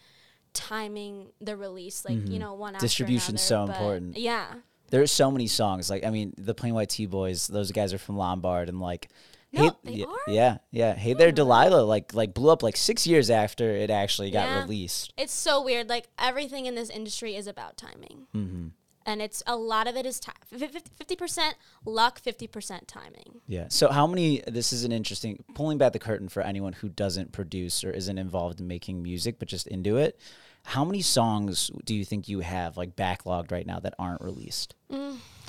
timing 0.55 1.33
the 1.41 1.57
release, 1.57 2.05
like, 2.05 2.15
you 2.15 2.23
mm-hmm. 2.23 2.39
know, 2.39 2.55
one 2.55 2.75
Distribution's 2.79 3.43
so 3.43 3.65
important. 3.65 4.17
Yeah. 4.17 4.55
There's 4.91 5.11
so 5.11 5.33
many 5.33 5.49
songs. 5.49 5.91
Like 5.91 6.05
I 6.05 6.11
mean, 6.11 6.33
the 6.39 6.55
Plain 6.55 6.75
White 6.75 6.91
T 6.91 7.07
Boys. 7.07 7.49
Those 7.49 7.73
guys 7.73 7.93
are 7.93 7.99
from 7.99 8.17
Lombard 8.17 8.69
and 8.69 8.81
like. 8.81 9.09
No, 9.57 9.63
hey, 9.65 9.71
they 9.85 9.93
yeah, 9.93 10.05
are? 10.07 10.17
yeah, 10.29 10.59
yeah. 10.71 10.95
Hey 10.95 11.15
there, 11.15 11.33
Delilah. 11.33 11.83
Like, 11.83 12.15
like 12.15 12.35
blew 12.35 12.51
up 12.51 12.63
like 12.63 12.77
six 12.77 13.07
years 13.07 13.31
after 13.31 13.71
it 13.71 13.91
actually 13.91 14.31
got 14.31 14.49
Yeah. 14.49 14.61
released. 14.63 15.13
It's 15.17 15.33
so 15.33 15.63
weird. 15.63 15.89
Like 15.89 16.09
everything 16.19 16.67
in 16.67 16.75
this 16.75 16.91
industry 16.91 17.35
is 17.37 17.47
about 17.47 17.77
timing. 17.77 18.27
Mm-hmm. 18.35 18.67
And 19.09 19.23
it's 19.23 19.41
a 19.47 19.55
lot 19.55 19.87
of 19.87 19.95
it 19.97 20.05
is 20.05 20.19
time. 20.19 20.35
Fifty 20.51 21.15
percent 21.15 21.55
luck, 21.85 22.19
fifty 22.19 22.49
percent 22.49 22.89
timing. 22.89 23.41
Yeah. 23.47 23.67
So 23.69 23.89
how 23.89 24.05
many? 24.07 24.43
This 24.49 24.73
is 24.73 24.83
an 24.83 24.91
interesting 24.91 25.45
pulling 25.55 25.79
back 25.79 25.93
the 25.93 26.01
curtain 26.01 26.29
for 26.29 26.43
anyone 26.43 26.73
who 26.73 26.89
doesn't 26.89 27.31
produce 27.31 27.85
or 27.85 27.93
isn't 27.93 28.19
involved 28.19 28.61
in 28.61 28.67
making 28.67 29.03
music, 29.05 29.39
but 29.39 29.47
just 29.47 29.69
into 29.69 29.97
it. 29.97 30.19
How 30.65 30.85
many 30.85 31.03
songs 31.03 31.71
do 31.85 31.95
you 31.95 32.05
think 32.05 32.29
you 32.29 32.41
have 32.41 32.77
like 32.77 32.97
backlogged 32.97 33.53
right 33.53 33.65
now 33.65 33.79
that 33.79 33.95
aren't 33.97 34.23
released? 34.23 34.75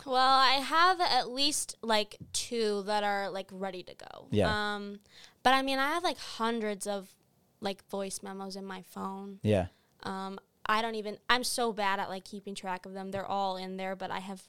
Well, 0.07 0.39
I 0.39 0.53
have 0.53 1.01
at 1.01 1.29
least 1.29 1.75
like 1.81 2.15
two 2.31 2.83
that 2.83 3.03
are 3.03 3.29
like 3.29 3.49
ready 3.51 3.83
to 3.83 3.93
go. 3.93 4.27
Yeah. 4.31 4.75
Um, 4.75 4.99
but 5.43 5.53
I 5.53 5.61
mean, 5.61 5.79
I 5.79 5.89
have 5.89 6.03
like 6.03 6.17
hundreds 6.17 6.87
of 6.87 7.09
like 7.59 7.87
voice 7.89 8.21
memos 8.23 8.55
in 8.55 8.65
my 8.65 8.83
phone. 8.83 9.39
Yeah. 9.43 9.67
Um, 10.03 10.39
I 10.65 10.81
don't 10.81 10.95
even. 10.95 11.17
I'm 11.29 11.43
so 11.43 11.73
bad 11.73 11.99
at 11.99 12.09
like 12.09 12.23
keeping 12.23 12.55
track 12.55 12.85
of 12.85 12.93
them. 12.93 13.11
They're 13.11 13.25
all 13.25 13.57
in 13.57 13.77
there, 13.77 13.95
but 13.95 14.09
I 14.09 14.19
have 14.19 14.43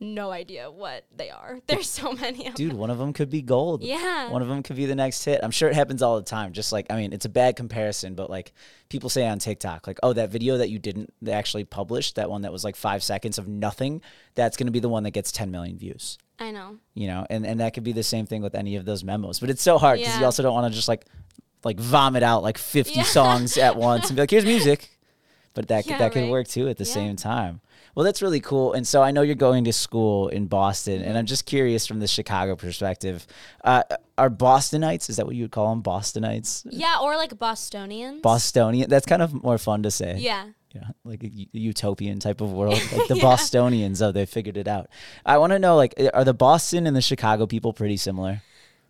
no 0.00 0.30
idea 0.30 0.70
what 0.70 1.04
they 1.16 1.30
are. 1.30 1.60
There's 1.66 1.88
so 1.88 2.12
many 2.12 2.46
of 2.48 2.54
Dude, 2.54 2.72
one 2.72 2.90
of 2.90 2.98
them 2.98 3.12
could 3.12 3.30
be 3.30 3.42
gold. 3.42 3.82
Yeah. 3.82 4.30
One 4.30 4.42
of 4.42 4.48
them 4.48 4.62
could 4.62 4.76
be 4.76 4.86
the 4.86 4.94
next 4.94 5.24
hit. 5.24 5.40
I'm 5.42 5.50
sure 5.50 5.68
it 5.68 5.74
happens 5.74 6.02
all 6.02 6.16
the 6.16 6.22
time. 6.24 6.52
Just 6.52 6.72
like, 6.72 6.86
I 6.90 6.96
mean, 6.96 7.12
it's 7.12 7.24
a 7.24 7.28
bad 7.30 7.56
comparison, 7.56 8.14
but 8.14 8.28
like 8.30 8.52
people 8.88 9.08
say 9.08 9.26
on 9.26 9.38
TikTok, 9.38 9.86
like, 9.86 9.98
oh, 10.02 10.12
that 10.12 10.30
video 10.30 10.58
that 10.58 10.70
you 10.70 10.78
didn't 10.78 11.12
actually 11.30 11.64
publish, 11.64 12.12
that 12.12 12.28
one 12.30 12.42
that 12.42 12.52
was 12.52 12.64
like 12.64 12.76
five 12.76 13.02
seconds 13.02 13.38
of 13.38 13.48
nothing, 13.48 14.02
that's 14.34 14.56
going 14.56 14.66
to 14.66 14.72
be 14.72 14.80
the 14.80 14.88
one 14.88 15.02
that 15.04 15.12
gets 15.12 15.32
10 15.32 15.50
million 15.50 15.78
views. 15.78 16.18
I 16.38 16.50
know. 16.50 16.78
You 16.94 17.06
know, 17.06 17.26
and, 17.30 17.46
and 17.46 17.60
that 17.60 17.74
could 17.74 17.84
be 17.84 17.92
the 17.92 18.02
same 18.02 18.26
thing 18.26 18.42
with 18.42 18.54
any 18.54 18.76
of 18.76 18.84
those 18.84 19.04
memos. 19.04 19.38
But 19.40 19.50
it's 19.50 19.62
so 19.62 19.78
hard 19.78 20.00
because 20.00 20.18
you 20.18 20.24
also 20.24 20.42
don't 20.42 20.54
want 20.54 20.70
to 20.72 20.76
just 20.76 20.88
like, 20.88 21.06
like 21.62 21.78
vomit 21.80 22.22
out 22.22 22.42
like 22.42 22.58
50 22.58 22.92
Yeah. 22.92 23.02
songs 23.04 23.56
at 23.56 23.76
once 23.76 24.08
and 24.08 24.16
be 24.16 24.22
like, 24.22 24.30
here's 24.30 24.44
music. 24.44 24.90
But 25.54 25.68
that, 25.68 25.84
could 25.84 25.90
Yeah, 25.92 25.98
that 25.98 26.10
could 26.12 26.28
work 26.30 26.48
too 26.48 26.66
at 26.68 26.78
the 26.78 26.84
Yeah. 26.84 26.92
same 26.94 27.14
time. 27.14 27.60
Well, 27.94 28.04
that's 28.04 28.22
really 28.22 28.40
cool. 28.40 28.72
And 28.72 28.86
so 28.86 29.02
I 29.02 29.10
know 29.10 29.22
you're 29.22 29.34
going 29.34 29.64
to 29.64 29.72
school 29.72 30.28
in 30.28 30.46
Boston, 30.46 31.02
and. 31.02 31.14
I'm 31.14 31.26
just 31.26 31.46
curious 31.46 31.86
from 31.86 32.00
the 32.00 32.08
Chicago 32.08 32.56
perspective. 32.56 33.26
Uh, 33.62 33.82
are 34.18 34.28
Bostonites, 34.28 35.08
is 35.08 35.16
that 35.16 35.26
what 35.26 35.34
you 35.34 35.44
would 35.44 35.52
call 35.52 35.70
them? 35.70 35.82
Bostonites? 35.82 36.66
Yeah, 36.68 36.98
or 37.00 37.16
like 37.16 37.38
Bostonians. 37.38 38.20
Bostonian? 38.20 38.90
That's 38.90 39.06
kind 39.06 39.22
of 39.22 39.42
more 39.42 39.58
fun 39.58 39.82
to 39.84 39.90
say. 39.90 40.16
Yeah. 40.18 40.48
Yeah, 40.74 40.88
like 41.04 41.22
a 41.22 41.30
utopian 41.52 42.18
type 42.18 42.40
of 42.40 42.52
world. 42.52 42.80
Like 42.92 43.06
the 43.06 43.14
Bostonians, 43.14 44.02
oh, 44.02 44.10
they 44.10 44.26
figured 44.26 44.56
it 44.56 44.66
out. 44.66 44.88
I 45.24 45.38
want 45.38 45.52
to 45.52 45.58
know, 45.58 45.76
like, 45.76 45.94
are 46.12 46.24
the 46.24 46.34
Boston 46.34 46.86
and 46.86 46.96
the 46.96 47.00
Chicago 47.00 47.46
people 47.46 47.72
pretty 47.72 47.96
similar? 47.96 48.42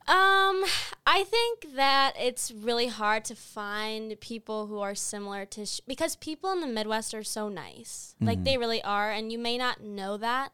Um, 0.06 0.64
I 1.06 1.25
think 1.25 1.75
that 1.76 2.12
it's 2.20 2.50
really 2.50 2.88
hard 2.88 3.25
to 3.26 3.34
find 3.34 4.18
people 4.20 4.66
who 4.66 4.78
are 4.80 4.94
similar 4.94 5.46
to 5.46 5.64
sh- 5.64 5.80
because 5.87 6.14
people 6.16 6.52
in 6.52 6.61
the 6.61 6.66
Midwest 6.66 7.14
are 7.14 7.23
so 7.25 7.49
nice. 7.49 8.14
Like 8.20 8.37
Mm-hmm. 8.38 8.44
they 8.44 8.58
really 8.58 8.82
are, 8.82 9.11
and 9.11 9.32
you 9.32 9.38
may 9.38 9.56
not 9.56 9.82
know 9.82 10.16
that 10.18 10.52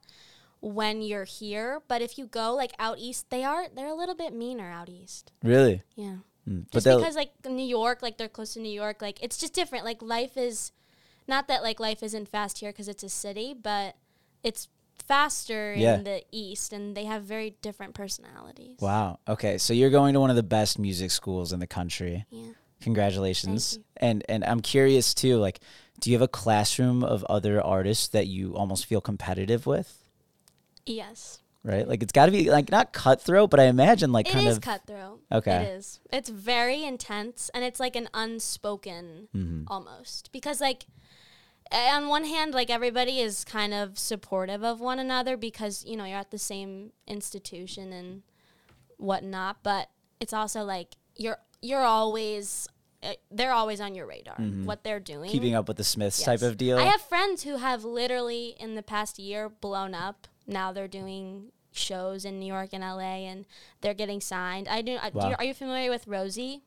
when 0.61 1.03
you're 1.03 1.25
here, 1.25 1.81
but 1.89 2.01
if 2.01 2.17
you 2.19 2.27
go 2.27 2.55
like 2.55 2.73
out 2.79 2.99
east, 2.99 3.27
they 3.31 3.43
are 3.43 3.65
they're 3.75 3.89
a 3.89 3.95
little 3.95 4.15
bit 4.15 4.33
meaner 4.33 4.71
out 4.71 4.89
east. 4.89 5.33
Really? 5.43 5.83
Yeah. 5.97 6.17
Mm. 6.49 6.71
Just 6.71 6.85
they'll- 6.85 6.99
because 7.01 7.17
like 7.17 7.33
New 7.45 7.65
York, 7.67 8.03
like 8.03 8.19
they're 8.19 8.29
close 8.29 8.53
to 8.55 8.61
New 8.61 8.71
York, 8.73 9.03
like 9.03 9.21
it's 9.23 9.37
just 9.39 9.53
different. 9.53 9.85
Like 9.85 10.01
life 10.01 10.37
is 10.37 10.71
not 11.27 11.49
that 11.49 11.63
like 11.65 11.81
life 11.81 12.03
isn't 12.05 12.29
fast 12.29 12.59
here 12.59 12.71
because 12.71 12.89
it's 12.89 13.03
a 13.03 13.09
city, 13.09 13.53
but 13.55 13.97
it's 14.45 14.69
faster 15.15 15.75
Yeah. 15.75 15.97
in 15.97 16.05
the 16.05 16.23
east, 16.31 16.73
and 16.73 16.97
they 16.97 17.05
have 17.05 17.23
very 17.25 17.51
different 17.67 17.93
personalities. 17.95 18.79
wow. 18.81 19.19
Okay, 19.27 19.59
so 19.59 19.73
you're 19.75 19.91
going 19.91 20.13
to 20.15 20.21
one 20.21 20.31
of 20.31 20.37
the 20.37 20.49
best 20.59 20.79
music 20.79 21.11
schools 21.11 21.53
in 21.53 21.59
the 21.61 21.67
country. 21.67 22.25
Yeah. 22.31 22.53
Congratulations. 22.81 23.79
And 23.97 24.25
and 24.29 24.45
I'm 24.45 24.61
curious 24.61 25.15
too, 25.15 25.37
like, 25.47 25.61
do 26.01 26.11
you 26.11 26.15
have 26.17 26.23
a 26.23 26.29
classroom 26.43 27.05
of 27.05 27.25
other 27.25 27.61
artists 27.63 28.09
that 28.09 28.27
you 28.27 28.55
almost 28.57 28.87
feel 28.87 29.01
competitive 29.01 29.67
with? 29.67 29.89
Yes. 30.87 31.39
Right? 31.63 31.87
Like 31.87 32.03
it's 32.03 32.13
got 32.13 32.27
to 32.27 32.33
be 32.33 32.51
like 32.51 32.71
not 32.71 32.93
cutthroat, 32.95 33.51
but 33.51 33.61
I 33.61 33.65
imagine 33.65 34.13
like 34.13 34.29
It 34.29 34.33
kind 34.33 34.49
is 34.49 34.57
of 34.57 34.63
cutthroat. 34.63 35.21
Okay. 35.31 35.57
It 35.65 35.69
is. 35.77 36.01
It's 36.11 36.31
very 36.31 36.83
intense 36.85 37.51
and 37.53 37.63
it's 37.65 37.79
like 37.79 37.97
an 37.97 38.09
unspoken 38.15 39.29
Mm-hmm. 39.37 39.65
almost. 39.69 40.33
Because 40.33 40.61
like 40.61 40.87
on 41.73 42.09
one 42.09 42.25
hand, 42.25 42.55
like 42.55 42.71
everybody 42.71 43.21
is 43.21 43.45
kind 43.45 43.73
of 43.73 43.99
supportive 43.99 44.65
of 44.65 44.81
one 44.81 44.99
another 44.99 45.37
because, 45.37 45.85
you 45.85 45.97
know, 45.97 46.05
you're 46.05 46.19
at 46.19 46.31
the 46.31 46.39
same 46.39 46.93
institution 47.07 47.93
and 47.93 48.23
whatnot, 48.97 49.59
but 49.63 49.89
it's 50.21 50.33
also 50.33 50.63
like 50.63 50.97
you're 51.17 51.39
you're 51.63 51.85
always 51.85 52.69
eh, 53.03 53.15
they're 53.31 53.53
always 53.53 53.81
on 53.81 53.95
your 53.95 54.07
radar. 54.07 54.37
What 54.37 54.85
they're 54.85 55.01
doing. 55.01 55.29
Mm-hmm. 55.31 55.33
keeping 55.33 55.55
up 55.55 55.69
with 55.69 55.77
the 55.77 55.85
Smiths 55.85 56.19
Yes. 56.19 56.27
type 56.27 56.43
of 56.43 56.57
deal. 56.57 56.79
I 56.79 56.85
have 56.85 57.01
friends 57.01 57.45
who 57.45 57.57
have 57.57 57.85
literally 57.85 58.57
in 58.59 58.75
the 58.75 58.83
past 58.83 59.19
year 59.19 59.49
blown 59.49 59.95
up. 59.95 60.27
Now 60.47 60.73
they're 60.73 60.89
doing 60.89 61.53
shows 61.73 62.25
in 62.25 62.41
New 62.41 62.47
York 62.47 62.71
and 62.73 62.83
LA, 62.83 63.29
and 63.29 63.47
they're 63.81 63.95
getting 63.95 64.21
signed. 64.21 64.67
I 64.69 64.83
do. 64.83 64.99
I, 65.01 65.11
do 65.11 65.19
you, 65.19 65.35
are 65.39 65.45
you 65.45 65.55
familiar 65.55 65.91
with 65.91 66.07
Rosie? 66.09 66.63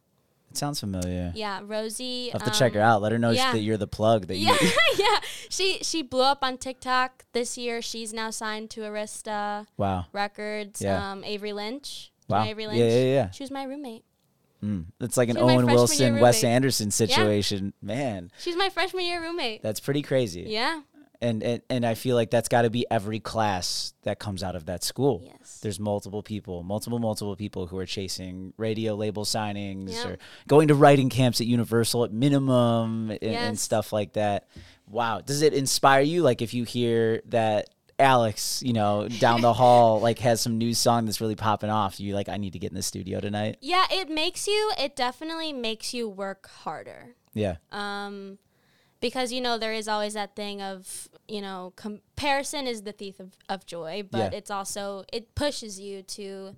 It 0.54 0.58
sounds 0.58 0.80
familiar. 0.80 1.32
Yeah, 1.36 1.62
Rosie. 1.64 2.32
I'll 2.34 2.40
have 2.40 2.52
to 2.52 2.58
check 2.58 2.74
her 2.76 2.80
out. 2.80 3.02
Let 3.02 3.12
her 3.12 3.18
know 3.18 3.32
yeah. 3.32 3.52
that 3.54 3.60
you're 3.60 3.78
the 3.78 3.88
plug 3.88 4.28
that 4.28 4.38
Yeah, 4.38 4.56
you 4.62 4.70
yeah. 4.98 5.20
She 5.50 5.80
she 5.82 6.04
blew 6.04 6.22
up 6.22 6.44
on 6.44 6.58
TikTok 6.60 7.26
this 7.34 7.58
year. 7.58 7.82
She's 7.82 8.14
now 8.14 8.30
signed 8.30 8.70
to 8.72 8.82
Arista 8.82 9.66
Wow. 9.78 10.06
Records. 10.14 10.82
Yeah. 10.82 11.12
Um, 11.12 11.24
Avery 11.24 11.54
Lynch. 11.54 12.12
Do 12.30 12.36
you 12.36 12.40
know 12.40 12.44
Wow. 12.46 12.50
Avery 12.52 12.64
Yeah, 12.64 12.70
Lynch. 12.70 12.80
yeah, 12.94 13.04
yeah. 13.04 13.32
She 13.32 13.44
was 13.44 13.52
my 13.52 13.64
roommate. 13.64 14.06
Mm. 14.64 14.86
It's 15.02 15.18
like 15.18 15.28
an 15.30 15.38
Owen 15.38 15.66
Wilson, 15.66 16.20
Wes. 16.22 16.44
Anderson 16.44 16.90
situation. 16.92 17.74
Man, 17.82 18.32
She's 18.40 18.56
my 18.56 18.70
freshman 18.70 19.04
year 19.06 19.22
roommate. 19.22 19.62
that's 19.62 19.80
pretty 19.82 20.02
crazy. 20.04 20.46
yeah. 20.48 20.82
And, 21.24 21.42
and 21.42 21.62
and 21.70 21.86
I 21.86 21.94
feel 21.96 22.16
like 22.16 22.30
that's 22.30 22.50
got 22.50 22.64
to 22.64 22.70
be 22.70 22.86
every 22.92 23.20
class 23.20 23.94
that 24.04 24.20
comes 24.20 24.44
out 24.44 24.56
of 24.56 24.66
that 24.66 24.84
school. 24.84 25.22
Yes. 25.24 25.60
There's 25.64 25.80
multiple 25.80 26.22
people, 26.22 26.62
multiple 26.64 27.00
multiple 27.00 27.36
people 27.38 27.66
who 27.66 27.78
are 27.78 27.86
chasing 27.86 28.54
radio 28.58 28.94
label 28.96 29.24
signings 29.24 29.94
Yeah. 29.94 30.08
or 30.10 30.18
going 30.48 30.68
to 30.68 30.76
writing 30.76 31.10
camps 31.10 31.40
at 31.40 31.48
Universal 31.48 32.04
at 32.04 32.12
minimum 32.12 33.10
and, 33.10 33.24
and 33.24 33.60
stuff 33.60 33.94
like 33.94 34.14
that. 34.14 34.48
Wow, 34.88 35.22
does 35.22 35.42
it 35.42 35.54
inspire 35.54 36.02
you? 36.02 36.22
Like 36.24 36.42
if 36.42 36.54
you 36.54 36.66
hear 36.66 37.22
that 37.30 37.70
Alex, 37.98 38.62
you 38.66 38.74
know, 38.74 39.08
down 39.08 39.40
the 39.40 39.54
hall, 39.62 40.02
like 40.02 40.20
has 40.20 40.42
some 40.42 40.58
new 40.58 40.74
song 40.74 41.06
that's 41.06 41.22
really 41.22 41.36
popping 41.36 41.70
off, 41.70 42.00
you 42.02 42.14
like, 42.16 42.28
I 42.28 42.36
need 42.38 42.52
to 42.54 42.60
get 42.60 42.72
in 42.72 42.76
the 42.76 42.82
studio 42.84 43.22
tonight. 43.22 43.58
Yeah, 43.62 43.86
it 43.90 44.10
makes 44.10 44.46
you. 44.48 44.72
It 44.78 44.96
definitely 44.98 45.54
makes 45.54 45.94
you 45.94 46.10
work 46.10 46.50
harder. 46.50 47.16
Yeah, 47.34 47.56
um, 47.72 48.38
because 49.04 49.32
you 49.36 49.42
know 49.46 49.56
there 49.60 49.74
is 49.82 49.88
always 49.88 50.14
that 50.16 50.32
thing 50.36 50.62
of 50.62 51.08
you 51.28 51.42
know 51.42 51.74
comparison 51.76 52.66
is 52.74 52.82
the 52.84 52.92
thief 53.02 53.20
of, 53.20 53.30
of 53.54 53.60
joy 53.66 53.94
but 54.16 54.32
Yeah. 54.32 54.38
it's 54.40 54.50
also 54.58 55.04
it 55.18 55.36
pushes 55.36 55.80
you 55.80 56.02
to 56.18 56.56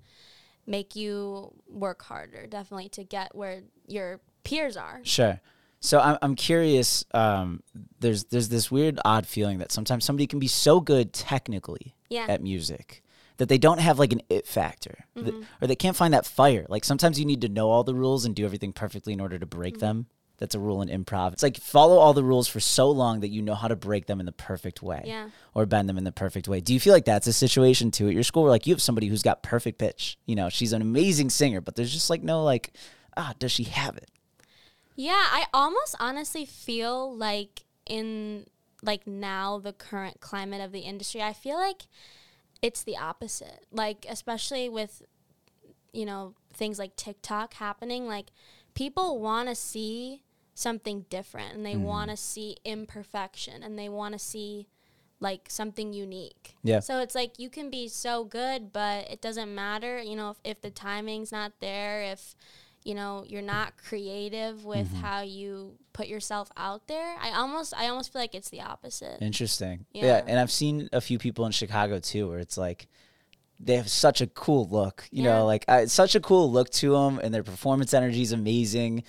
make 0.66 0.96
you 0.96 1.52
work 1.68 2.02
harder 2.02 2.46
definitely 2.46 2.88
to 2.90 3.04
get 3.04 3.34
where 3.34 3.62
your 3.86 4.20
peers 4.44 4.76
are 4.76 5.00
Sure. 5.02 5.40
So 5.80 6.00
I'm 6.00 6.16
I'm 6.22 6.34
curious. 6.34 7.04
Um, 7.12 7.62
there's 8.00 8.24
there's 8.32 8.48
this 8.48 8.70
weird 8.70 8.98
odd 9.04 9.26
feeling 9.26 9.58
that 9.58 9.70
sometimes 9.70 10.04
somebody 10.04 10.26
can 10.26 10.38
be 10.40 10.48
so 10.48 10.80
good 10.80 11.12
technically 11.12 11.94
Yeah. 12.08 12.26
at 12.28 12.42
music 12.42 13.02
that 13.36 13.48
they 13.50 13.58
don't 13.58 13.80
have 13.80 13.98
like 13.98 14.12
an 14.12 14.22
it 14.30 14.46
factor, 14.46 15.04
Mm-hmm. 15.16 15.42
or 15.60 15.66
they 15.68 15.76
can't 15.76 15.94
find 15.96 16.14
that 16.14 16.24
fire. 16.26 16.64
Like 16.68 16.84
sometimes 16.84 17.20
you 17.20 17.26
need 17.26 17.42
to 17.42 17.48
know 17.48 17.70
all 17.70 17.84
the 17.84 17.94
rules 17.94 18.24
and 18.24 18.34
do 18.34 18.44
everything 18.46 18.72
perfectly 18.72 19.12
in 19.12 19.20
order 19.20 19.38
to 19.38 19.46
break 19.46 19.74
Mm-hmm. 19.74 19.86
them. 19.86 20.06
That's 20.38 20.54
a 20.54 20.58
rule 20.60 20.82
in 20.82 20.88
improv. 20.88 21.32
It's 21.32 21.42
like 21.42 21.56
follow 21.56 21.96
all 21.98 22.12
the 22.12 22.22
rules 22.24 22.46
for 22.46 22.60
so 22.60 22.90
long 22.90 23.20
that 23.20 23.28
you 23.28 23.40
know 23.40 23.54
how 23.54 23.68
to 23.68 23.76
break 23.76 24.06
them 24.06 24.20
in 24.20 24.26
the 24.26 24.32
perfect 24.32 24.82
way, 24.82 25.02
Yeah. 25.06 25.30
or 25.54 25.64
bend 25.66 25.88
them 25.88 25.96
in 25.96 26.04
the 26.04 26.12
perfect 26.12 26.46
way. 26.46 26.60
Do 26.60 26.74
you 26.74 26.80
feel 26.80 26.92
like 26.92 27.06
that's 27.06 27.26
a 27.26 27.32
situation 27.32 27.90
too 27.90 28.08
at 28.08 28.14
your 28.14 28.22
school 28.22 28.42
where 28.42 28.50
like 28.50 28.66
you 28.66 28.74
have 28.74 28.82
somebody 28.82 29.06
who's 29.08 29.22
got 29.22 29.42
perfect 29.42 29.78
pitch? 29.78 30.18
You 30.26 30.36
know, 30.36 30.48
she's 30.50 30.72
an 30.72 30.82
amazing 30.82 31.30
singer, 31.30 31.60
but 31.60 31.74
there's 31.74 31.92
just 31.92 32.10
like 32.10 32.22
no 32.22 32.42
like, 32.44 32.72
ah, 33.16 33.32
does 33.38 33.52
she 33.52 33.64
have 33.64 33.96
it? 33.96 34.10
Yeah, 34.94 35.12
I 35.14 35.46
almost 35.54 35.94
honestly 35.98 36.44
feel 36.44 37.14
like 37.16 37.64
in 37.86 38.46
like 38.82 39.06
now 39.06 39.58
the 39.58 39.72
current 39.72 40.20
climate 40.20 40.60
of 40.60 40.72
the 40.72 40.80
industry, 40.80 41.22
I 41.22 41.32
feel 41.32 41.56
like 41.56 41.82
it's 42.60 42.82
the 42.82 42.96
opposite. 42.98 43.64
Like 43.70 44.04
especially 44.08 44.68
with 44.68 45.02
you 45.92 46.04
know, 46.04 46.34
things 46.52 46.78
like 46.78 46.94
TikTok 46.96 47.54
happening, 47.54 48.06
like 48.06 48.26
people 48.74 49.18
want 49.18 49.48
to 49.48 49.54
see 49.54 50.22
something 50.56 51.04
different 51.10 51.54
and 51.54 51.64
they 51.64 51.74
Mm-hmm. 51.74 51.82
want 51.84 52.10
to 52.10 52.16
see 52.16 52.56
imperfection 52.64 53.62
and 53.62 53.78
they 53.78 53.88
want 53.88 54.14
to 54.14 54.18
see 54.18 54.66
like 55.20 55.42
something 55.48 55.92
unique. 55.92 56.54
Yeah. 56.62 56.80
So 56.80 56.98
it's 57.00 57.14
like 57.14 57.38
you 57.38 57.48
can 57.50 57.70
be 57.70 57.88
so 57.88 58.24
good, 58.24 58.72
but 58.72 59.08
it 59.10 59.20
doesn't 59.20 59.54
matter, 59.54 60.00
you 60.02 60.16
know, 60.16 60.30
if, 60.30 60.36
if 60.44 60.60
the 60.62 60.70
timing's 60.70 61.30
not 61.30 61.52
there, 61.60 62.02
if 62.02 62.34
you 62.84 62.94
know 62.94 63.24
you're 63.26 63.42
not 63.42 63.76
creative 63.76 64.64
with 64.64 64.88
Mm-hmm. 64.88 65.00
how 65.04 65.20
you 65.22 65.76
put 65.92 66.06
yourself 66.06 66.50
out 66.56 66.86
there. 66.86 67.16
I 67.20 67.30
almost 67.32 67.74
I 67.76 67.88
almost 67.88 68.12
feel 68.12 68.22
like 68.22 68.34
it's 68.34 68.50
the 68.50 68.60
opposite. 68.62 69.18
Interesting. 69.20 69.86
Yeah. 69.92 70.04
Yeah. 70.06 70.22
and 70.26 70.38
I've 70.38 70.52
seen 70.52 70.88
a 70.92 71.00
few 71.00 71.18
people 71.18 71.44
in 71.46 71.52
Chicago 71.52 71.98
too, 71.98 72.28
where 72.28 72.38
it's 72.38 72.56
like 72.58 72.86
they 73.58 73.76
have 73.76 73.88
such 73.90 74.20
a 74.20 74.26
cool 74.26 74.68
look. 74.68 75.08
You 75.10 75.24
Yeah. 75.24 75.32
know, 75.38 75.46
like 75.46 75.64
uh, 75.68 75.86
such 75.86 76.14
a 76.14 76.20
cool 76.20 76.50
look 76.52 76.70
to 76.82 76.92
them, 76.92 77.18
and 77.22 77.32
their 77.34 77.42
performance 77.42 77.92
energy 77.94 78.22
is 78.22 78.32
amazing. 78.32 79.02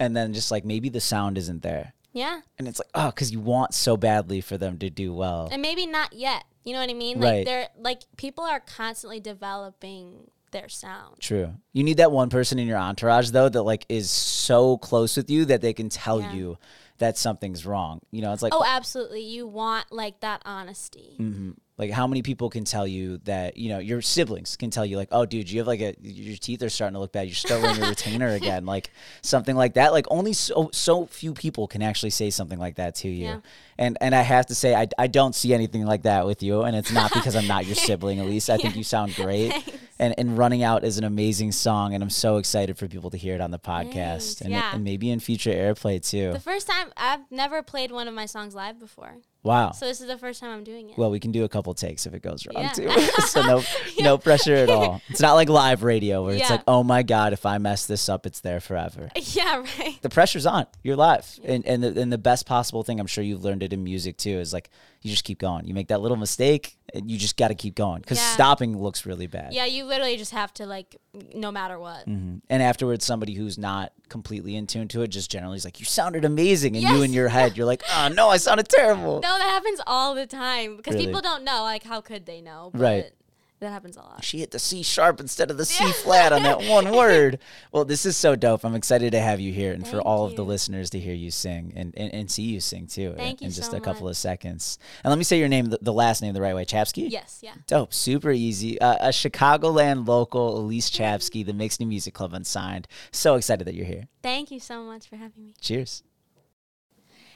And 0.00 0.16
then 0.16 0.32
just 0.32 0.50
like 0.50 0.64
maybe 0.64 0.88
the 0.88 1.00
sound 1.00 1.36
isn't 1.38 1.62
there, 1.62 1.92
Yeah. 2.12 2.40
and 2.58 2.68
it's 2.68 2.78
like 2.78 2.88
oh, 2.94 3.06
because 3.10 3.32
you 3.32 3.40
want 3.40 3.74
so 3.74 3.96
badly 3.96 4.40
for 4.40 4.56
them 4.56 4.78
to 4.78 4.90
do 4.90 5.12
well. 5.12 5.48
And 5.50 5.60
maybe 5.62 5.86
not 5.86 6.12
yet. 6.12 6.44
You 6.64 6.74
know 6.74 6.80
what 6.80 6.90
I 6.90 6.94
mean? 6.94 7.18
Right. 7.20 7.38
Like 7.38 7.46
they're 7.46 7.68
like 7.78 8.02
people 8.16 8.44
are 8.44 8.60
constantly 8.60 9.20
developing 9.20 10.30
their 10.50 10.68
sound. 10.68 11.20
True. 11.20 11.52
You 11.72 11.84
need 11.84 11.96
that 11.98 12.12
one 12.12 12.30
person 12.30 12.58
in 12.58 12.66
your 12.68 12.78
entourage 12.78 13.30
though 13.30 13.48
that 13.48 13.62
like 13.62 13.84
is 13.88 14.10
so 14.10 14.78
close 14.78 15.16
with 15.16 15.28
you 15.30 15.44
that 15.46 15.60
they 15.60 15.72
can 15.72 15.88
tell 15.88 16.20
Yeah. 16.20 16.32
you 16.32 16.58
that 16.98 17.16
something's 17.18 17.66
wrong. 17.66 18.00
You 18.10 18.22
know, 18.22 18.32
it's 18.32 18.42
like 18.42 18.54
Oh, 18.54 18.64
absolutely. 18.66 19.22
You 19.22 19.46
want 19.46 19.90
like 19.92 20.20
that 20.20 20.42
honesty. 20.44 21.14
hmm 21.16 21.50
Like 21.78 21.90
how 21.92 22.06
many 22.08 22.22
people 22.22 22.50
can 22.50 22.64
tell 22.64 22.86
you 22.86 23.18
that 23.24 23.56
you 23.56 23.68
know 23.68 23.78
your 23.78 24.02
siblings 24.02 24.56
can 24.56 24.70
tell 24.70 24.84
you 24.84 24.96
like, 24.96 25.08
oh, 25.12 25.24
dude, 25.24 25.48
you 25.50 25.60
have 25.60 25.66
like 25.68 25.80
a 25.80 25.94
your 26.02 26.36
teeth 26.36 26.62
are 26.62 26.68
starting 26.68 26.94
to 26.94 26.98
look 27.00 27.12
bad. 27.12 27.26
you're 27.28 27.34
still 27.34 27.62
wearing 27.62 27.78
your 27.78 27.88
retainer 27.94 28.28
again, 28.30 28.66
like 28.66 28.90
something 29.22 29.54
like 29.54 29.74
that. 29.74 29.92
Like 29.92 30.06
only 30.10 30.32
so 30.32 30.70
so 30.72 31.06
few 31.06 31.32
people 31.34 31.68
can 31.68 31.80
actually 31.82 32.10
say 32.10 32.30
something 32.30 32.58
like 32.58 32.76
that 32.76 32.96
to 32.96 33.08
you. 33.08 33.24
Yeah. 33.26 33.40
And 33.78 33.96
and 34.00 34.12
I 34.14 34.22
have 34.22 34.46
to 34.46 34.56
say 34.56 34.74
I, 34.74 34.88
I 34.98 35.06
don't 35.06 35.34
see 35.36 35.54
anything 35.54 35.84
like 35.86 36.02
that 36.02 36.26
with 36.26 36.42
you, 36.42 36.62
and 36.62 36.74
it's 36.74 36.90
not 36.92 37.12
because 37.12 37.36
I'm 37.36 37.46
not 37.46 37.64
your 37.64 37.76
sibling. 37.76 38.18
At 38.20 38.26
least 38.26 38.50
I 38.50 38.56
think 38.56 38.74
you 38.74 38.82
sound 38.82 39.14
great. 39.14 39.52
And 40.00 40.14
and 40.18 40.36
running 40.36 40.64
out 40.64 40.82
is 40.82 40.98
an 40.98 41.04
amazing 41.04 41.52
song, 41.52 41.94
and 41.94 42.02
I'm 42.02 42.10
so 42.10 42.38
excited 42.38 42.76
for 42.76 42.88
people 42.88 43.10
to 43.10 43.16
hear 43.16 43.34
it 43.36 43.40
on 43.40 43.50
the 43.52 43.58
podcast, 43.58 43.94
Thanks. 43.94 44.40
and, 44.40 44.50
Yeah. 44.50 44.74
and 44.74 44.82
maybe 44.82 45.10
in 45.10 45.20
future 45.20 45.50
airplay 45.52 46.04
too. 46.04 46.32
The 46.32 46.40
first 46.40 46.66
time 46.68 46.88
I've 46.96 47.30
never 47.30 47.62
played 47.62 47.92
one 47.92 48.08
of 48.08 48.14
my 48.14 48.26
songs 48.26 48.54
live 48.54 48.78
before. 48.80 49.16
Wow. 49.48 49.70
So 49.72 49.86
this 49.86 50.00
is 50.00 50.06
the 50.06 50.18
first 50.18 50.40
time 50.40 50.50
I'm 50.50 50.62
doing 50.64 50.90
it. 50.90 50.98
Well, 50.98 51.10
we 51.10 51.18
can 51.20 51.32
do 51.32 51.44
a 51.44 51.48
couple 51.48 51.74
takes 51.74 52.06
if 52.06 52.14
it 52.14 52.22
goes 52.22 52.46
wrong 52.46 52.62
Yeah. 52.64 52.70
too. 52.72 52.90
so 53.26 53.42
no, 53.42 53.62
no 53.98 54.18
pressure 54.18 54.54
at 54.54 54.68
all. 54.70 55.00
It's 55.10 55.20
not 55.20 55.34
like 55.34 55.48
live 55.48 55.82
radio 55.82 56.24
where 56.24 56.34
it's 56.34 56.50
like, 56.50 56.62
oh 56.68 56.84
my 56.84 57.02
god, 57.02 57.32
if 57.32 57.44
I 57.46 57.58
mess 57.58 57.86
this 57.86 58.08
up, 58.08 58.26
it's 58.26 58.40
there 58.40 58.60
forever. 58.60 59.10
yeah, 59.16 59.64
right. 59.78 59.98
The 60.02 60.08
pressure's 60.10 60.46
on. 60.46 60.66
You're 60.82 60.96
live, 60.96 61.26
and 61.44 61.64
and 61.66 61.82
the, 61.82 62.00
and 62.00 62.12
the 62.12 62.18
best 62.18 62.46
possible 62.46 62.82
thing, 62.82 63.00
I'm 63.00 63.06
sure 63.06 63.24
you've 63.24 63.42
learned 63.44 63.62
it 63.62 63.72
in 63.72 63.82
music 63.82 64.16
too, 64.18 64.38
is 64.38 64.52
like 64.52 64.70
you 65.02 65.10
just 65.10 65.24
keep 65.24 65.38
going. 65.38 65.66
You 65.66 65.74
make 65.74 65.88
that 65.88 66.00
little 66.00 66.16
mistake, 66.16 66.76
and 66.94 67.10
you 67.10 67.16
just 67.18 67.36
got 67.36 67.48
to 67.48 67.54
keep 67.54 67.74
going 67.74 68.00
because 68.02 68.18
Yeah. 68.18 68.34
stopping 68.34 68.76
looks 68.76 69.06
really 69.06 69.26
bad. 69.28 69.52
Yeah, 69.54 69.64
you 69.64 69.84
literally 69.84 70.16
just 70.16 70.32
have 70.32 70.52
to 70.54 70.66
like 70.66 70.96
no 71.34 71.50
matter 71.52 71.78
what. 71.78 72.06
Mhm. 72.08 72.40
And 72.48 72.62
afterwards, 72.62 73.04
somebody 73.04 73.34
who's 73.34 73.58
not 73.58 73.92
completely 74.08 74.56
in 74.56 74.66
tune 74.66 74.88
to 74.88 75.02
it 75.02 75.08
just 75.08 75.30
generally 75.30 75.56
is 75.56 75.64
like, 75.64 75.78
"You 75.80 75.86
sounded 75.86 76.24
amazing," 76.24 76.76
and 76.76 76.84
you 76.84 77.02
in 77.02 77.12
your 77.12 77.28
head, 77.28 77.56
you're 77.56 77.66
like, 77.66 77.82
"Oh 77.94 78.08
no, 78.08 78.28
I 78.28 78.36
sounded 78.38 78.68
terrible." 78.68 79.20
No, 79.22 79.38
that 79.38 79.42
happens 79.42 79.80
all 79.86 80.14
the 80.14 80.26
time 80.26 80.76
because 80.76 80.94
Really? 80.94 81.06
people 81.06 81.20
don't 81.20 81.44
know. 81.44 81.62
Like, 81.62 81.82
how 81.84 82.00
could 82.00 82.26
they 82.26 82.40
know? 82.40 82.70
But 82.72 82.80
Right. 82.80 83.12
That 83.60 83.70
happens 83.72 83.96
a 83.96 84.00
lot. 84.00 84.22
She 84.22 84.38
hit 84.38 84.52
the 84.52 84.60
C 84.60 84.84
sharp 84.84 85.18
instead 85.18 85.50
of 85.50 85.56
the 85.56 85.64
C 85.64 85.84
flat 85.90 86.32
on 86.32 86.44
that 86.44 86.62
one 86.62 86.92
word. 86.96 87.40
Well, 87.72 87.84
this 87.84 88.06
is 88.06 88.16
so 88.16 88.36
dope. 88.36 88.64
I'm 88.64 88.76
excited 88.76 89.10
to 89.12 89.20
have 89.20 89.40
you 89.40 89.52
here 89.52 89.72
and 89.72 89.84
for 89.84 89.96
Thank 89.96 90.06
all 90.06 90.26
of 90.26 90.36
the 90.36 90.44
listeners 90.44 90.90
to 90.90 91.00
hear 91.00 91.14
you 91.14 91.32
sing 91.32 91.72
and, 91.74 91.92
and, 91.96 92.14
and 92.14 92.30
see 92.30 92.44
you 92.44 92.60
sing 92.60 92.86
too 92.86 93.14
Thank 93.16 93.40
in, 93.40 93.46
you 93.46 93.48
in 93.48 93.54
just 93.54 93.72
so 93.72 93.76
a 93.76 93.80
couple 93.80 94.08
of 94.08 94.16
seconds. 94.16 94.78
And 95.02 95.10
let 95.10 95.18
me 95.18 95.24
say 95.24 95.40
your 95.40 95.48
name, 95.48 95.66
the, 95.66 95.78
the 95.82 95.92
last 95.92 96.22
name, 96.22 96.34
the 96.34 96.40
right 96.40 96.54
way. 96.54 96.64
Chapski? 96.64 97.10
Yes, 97.10 97.40
yeah. 97.42 97.54
Dope, 97.66 97.92
super 97.92 98.30
easy. 98.30 98.80
Uh, 98.80 99.08
a 99.08 99.08
Chicagoland 99.08 100.06
local, 100.06 100.62
Elyse 100.62 100.90
Chapski, 100.90 101.44
the 101.44 101.52
Mix 101.52 101.80
New 101.80 101.86
Music 101.86 102.14
Club 102.14 102.34
Unsigned. 102.34 102.86
So 103.10 103.34
excited 103.34 103.66
that 103.66 103.74
you're 103.74 103.86
here. 103.86 104.04
Thank 104.22 104.52
you 104.52 104.60
so 104.60 104.84
much 104.84 105.08
for 105.08 105.16
having 105.16 105.46
me. 105.46 105.54
Cheers. 105.60 106.04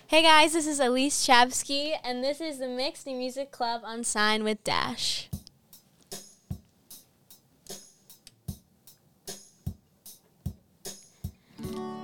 Hey 0.07 0.23
guys, 0.23 0.53
this 0.53 0.67
is 0.69 0.79
Elyse 0.79 1.27
Chapski, 1.27 1.95
and 2.05 2.23
this 2.23 2.41
is 2.41 2.59
the 2.59 2.69
Mix 2.69 3.07
New 3.07 3.17
Music 3.17 3.51
Club 3.51 3.83
Unsigned 3.85 4.45
with 4.45 4.63
Dash. 4.63 5.29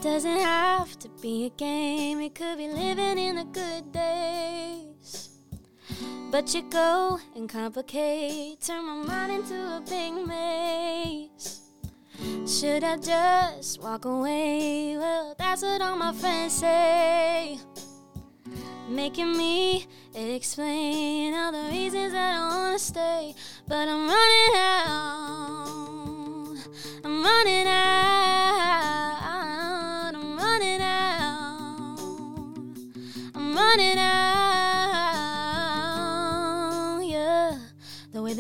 Doesn't 0.01 0.39
have 0.39 0.97
to 1.01 1.09
be 1.21 1.47
a 1.47 1.51
game, 1.51 2.21
it 2.21 2.35
could 2.35 2.57
be 2.57 2.69
living 2.69 3.19
in 3.19 3.35
the 3.35 3.45
good 3.45 3.91
days. 3.91 5.31
But 6.31 6.55
you 6.55 6.63
go 6.71 7.19
and 7.35 7.49
complicate, 7.49 8.61
turn 8.61 8.85
my 8.85 8.95
mind 8.95 9.33
into 9.33 9.57
a 9.57 9.83
big 9.89 10.15
maze. 10.25 11.63
Should 12.47 12.85
I 12.85 12.97
just 12.97 13.83
walk 13.83 14.05
away? 14.05 14.97
Well, 14.97 15.35
that's 15.37 15.63
what 15.63 15.83
all 15.83 15.97
my 15.97 16.13
friends 16.13 16.55
say. 16.55 17.59
Making 18.89 19.37
me 19.37 19.87
explain 20.15 21.35
all 21.35 21.51
the 21.51 21.71
reasons 21.73 22.15
I 22.15 22.33
don't 22.35 22.49
wanna 22.49 22.79
stay. 22.79 23.35
But 23.67 23.89
I'm 23.89 24.09
running 24.09 24.57
out. 24.57 25.28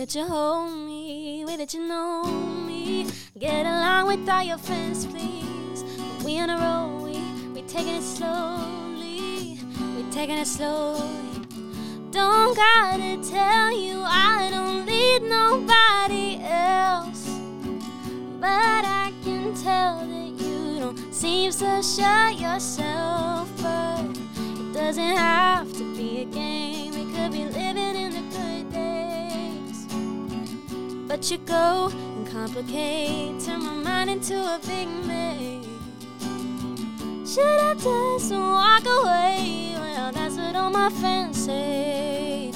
That 0.08 0.14
you 0.14 0.26
hold 0.26 0.72
me, 0.86 1.44
way 1.44 1.56
that 1.56 1.74
you 1.74 1.86
know 1.86 2.24
me. 2.66 3.06
Get 3.38 3.66
along 3.66 4.06
with 4.06 4.26
all 4.26 4.42
your 4.42 4.56
friends, 4.56 5.04
please. 5.04 5.84
We 6.24 6.40
on 6.40 6.48
a 6.48 6.56
roll, 6.56 7.04
we 7.04 7.20
we 7.52 7.60
taking 7.68 7.96
it 7.96 8.02
slowly. 8.02 9.60
We 9.96 10.10
taking 10.10 10.38
it 10.38 10.46
slowly. 10.46 11.42
Don't 12.10 12.56
gotta 12.56 13.18
tell 13.22 13.70
you 13.78 14.00
I 14.02 14.48
don't 14.50 14.86
need 14.86 15.24
nobody 15.24 16.40
else. 16.42 17.28
But 18.40 18.86
I 18.86 19.12
can 19.22 19.52
tell 19.62 19.98
that 20.06 20.42
you 20.42 20.78
don't 20.80 21.14
seem 21.14 21.52
so 21.52 21.82
sure 21.82 22.30
yourself. 22.30 23.50
But 23.60 24.16
it 24.16 24.72
doesn't 24.72 25.16
have 25.18 25.37
But 31.08 31.30
you 31.30 31.38
go 31.38 31.88
and 31.88 32.28
complicate, 32.28 33.40
turn 33.40 33.64
my 33.64 33.72
mind 33.72 34.10
into 34.10 34.36
a 34.36 34.60
big 34.66 34.88
maze. 35.06 35.64
Should 37.24 37.60
I 37.60 37.74
just 37.74 38.30
walk 38.30 38.84
away? 38.84 39.74
Well, 39.78 40.12
that's 40.12 40.36
what 40.36 40.54
all 40.54 40.68
my 40.68 40.90
friends 40.90 41.46
say. 41.46 42.52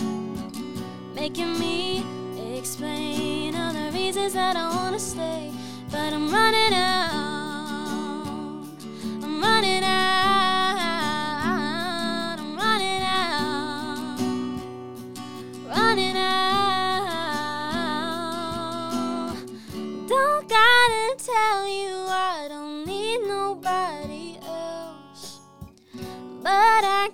Making 1.14 1.58
me 1.58 2.04
explain 2.58 3.56
all 3.56 3.72
the 3.72 3.90
reasons 3.90 4.36
I 4.36 4.52
don't 4.52 4.76
wanna 4.76 5.00
stay. 5.00 5.50
But 5.90 6.12
I'm 6.12 6.30
running 6.30 6.74
out. 6.74 7.31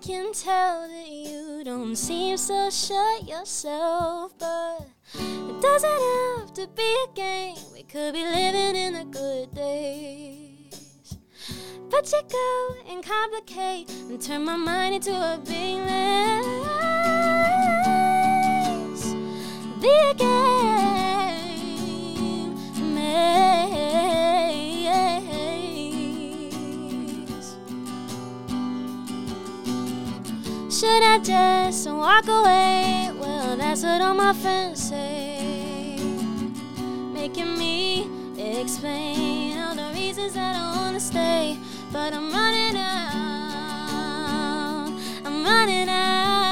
Can 0.01 0.33
tell 0.33 0.89
that 0.89 1.09
you 1.09 1.63
don't 1.65 1.97
seem 1.97 2.37
so 2.37 2.71
sure 2.71 3.21
yourself. 3.23 4.33
But 4.39 4.87
it 5.15 5.61
doesn't 5.61 5.91
have 5.91 6.53
to 6.55 6.69
be 6.77 6.97
a 7.05 7.07
game. 7.15 7.57
We 7.73 7.83
could 7.83 8.15
be 8.15 8.25
living 8.25 8.77
in 8.77 8.93
the 8.95 9.05
good 9.05 9.55
days. 9.55 11.17
But 11.91 12.13
you 12.13 12.21
go 12.31 12.75
and 12.89 13.05
complicate 13.05 13.91
and 13.91 14.23
turn 14.23 14.45
my 14.45 14.57
mind 14.57 14.95
into 14.97 15.11
a 15.13 15.39
big 15.45 15.79
mess. 15.79 16.47
Be 19.81 19.89
a 19.89 20.15
game 20.15 21.39
maze. 22.95 23.58
Should 30.79 31.03
I 31.03 31.19
just 31.19 31.91
walk 31.91 32.29
away? 32.29 33.11
Well, 33.19 33.57
that's 33.57 33.83
what 33.83 34.01
all 34.01 34.15
my 34.15 34.33
friends 34.33 34.91
say. 34.91 35.99
Making 37.13 37.59
me 37.59 38.09
explain 38.39 39.59
all 39.59 39.75
the 39.75 39.91
reasons 39.93 40.37
I 40.37 40.53
don't 40.53 40.77
wanna 40.77 41.01
stay. 41.01 41.59
But 41.93 42.15
I'm 42.15 42.31
running 42.31 42.77
out. 42.77 43.67
I'm 45.25 45.43
running 45.45 45.89
out. 45.89 46.48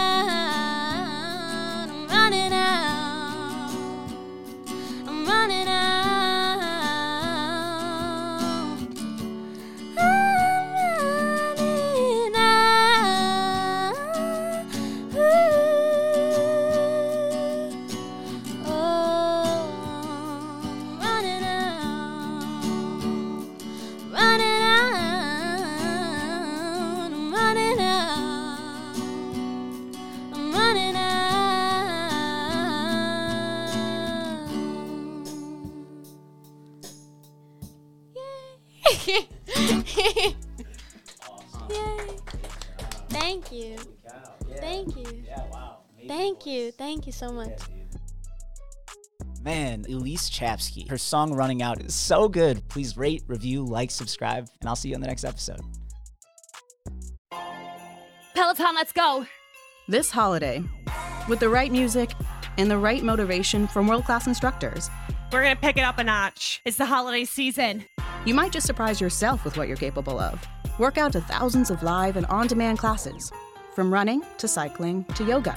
So 47.17 47.33
much. 47.33 47.59
Man, 49.43 49.85
Elyse 49.85 50.29
Chapski. 50.31 50.87
Her 50.91 50.99
song 50.99 51.33
Running 51.33 51.63
Out 51.63 51.81
is 51.81 51.95
so 51.95 52.29
good. 52.29 52.67
Please 52.69 52.97
rate, 52.99 53.23
review, 53.27 53.65
like, 53.65 53.91
subscribe, 53.91 54.49
and 54.61 54.69
I'll 54.69 54.77
see 54.77 54.91
you 54.91 54.97
on 54.97 55.01
the 55.01 55.07
next 55.07 55.25
episode. 55.25 55.61
Peloton, 58.35 58.75
let's 58.75 58.93
go. 58.93 59.25
This 59.89 60.11
holiday, 60.11 60.63
with 61.29 61.41
the 61.41 61.49
right 61.49 61.73
music 61.73 62.11
and 62.59 62.71
the 62.71 62.77
right 62.77 63.03
motivation 63.03 63.67
from 63.67 63.87
world 63.87 64.05
class 64.05 64.27
instructors, 64.27 64.91
We're 65.33 65.43
going 65.43 65.55
to 65.55 65.61
pick 65.61 65.77
it 65.77 65.83
up 65.83 65.99
a 65.99 66.05
notch. 66.05 66.61
It's 66.65 66.77
the 66.77 66.87
holiday 66.87 67.25
season. 67.25 67.85
you 68.25 68.35
might 68.35 68.53
just 68.53 68.67
surprise 68.67 69.01
yourself 69.01 69.45
with 69.45 69.57
what 69.57 69.69
you're 69.69 69.77
capable 69.77 70.19
of. 70.19 70.45
Work 70.79 70.99
out 70.99 71.13
to 71.13 71.21
thousands 71.21 71.71
of 71.71 71.83
live 71.83 72.17
and 72.17 72.27
on 72.27 72.47
demand 72.47 72.79
classes, 72.79 73.33
from 73.75 73.93
running 73.93 74.23
to 74.39 74.47
cycling 74.49 75.05
to 75.15 75.25
yoga. 75.25 75.57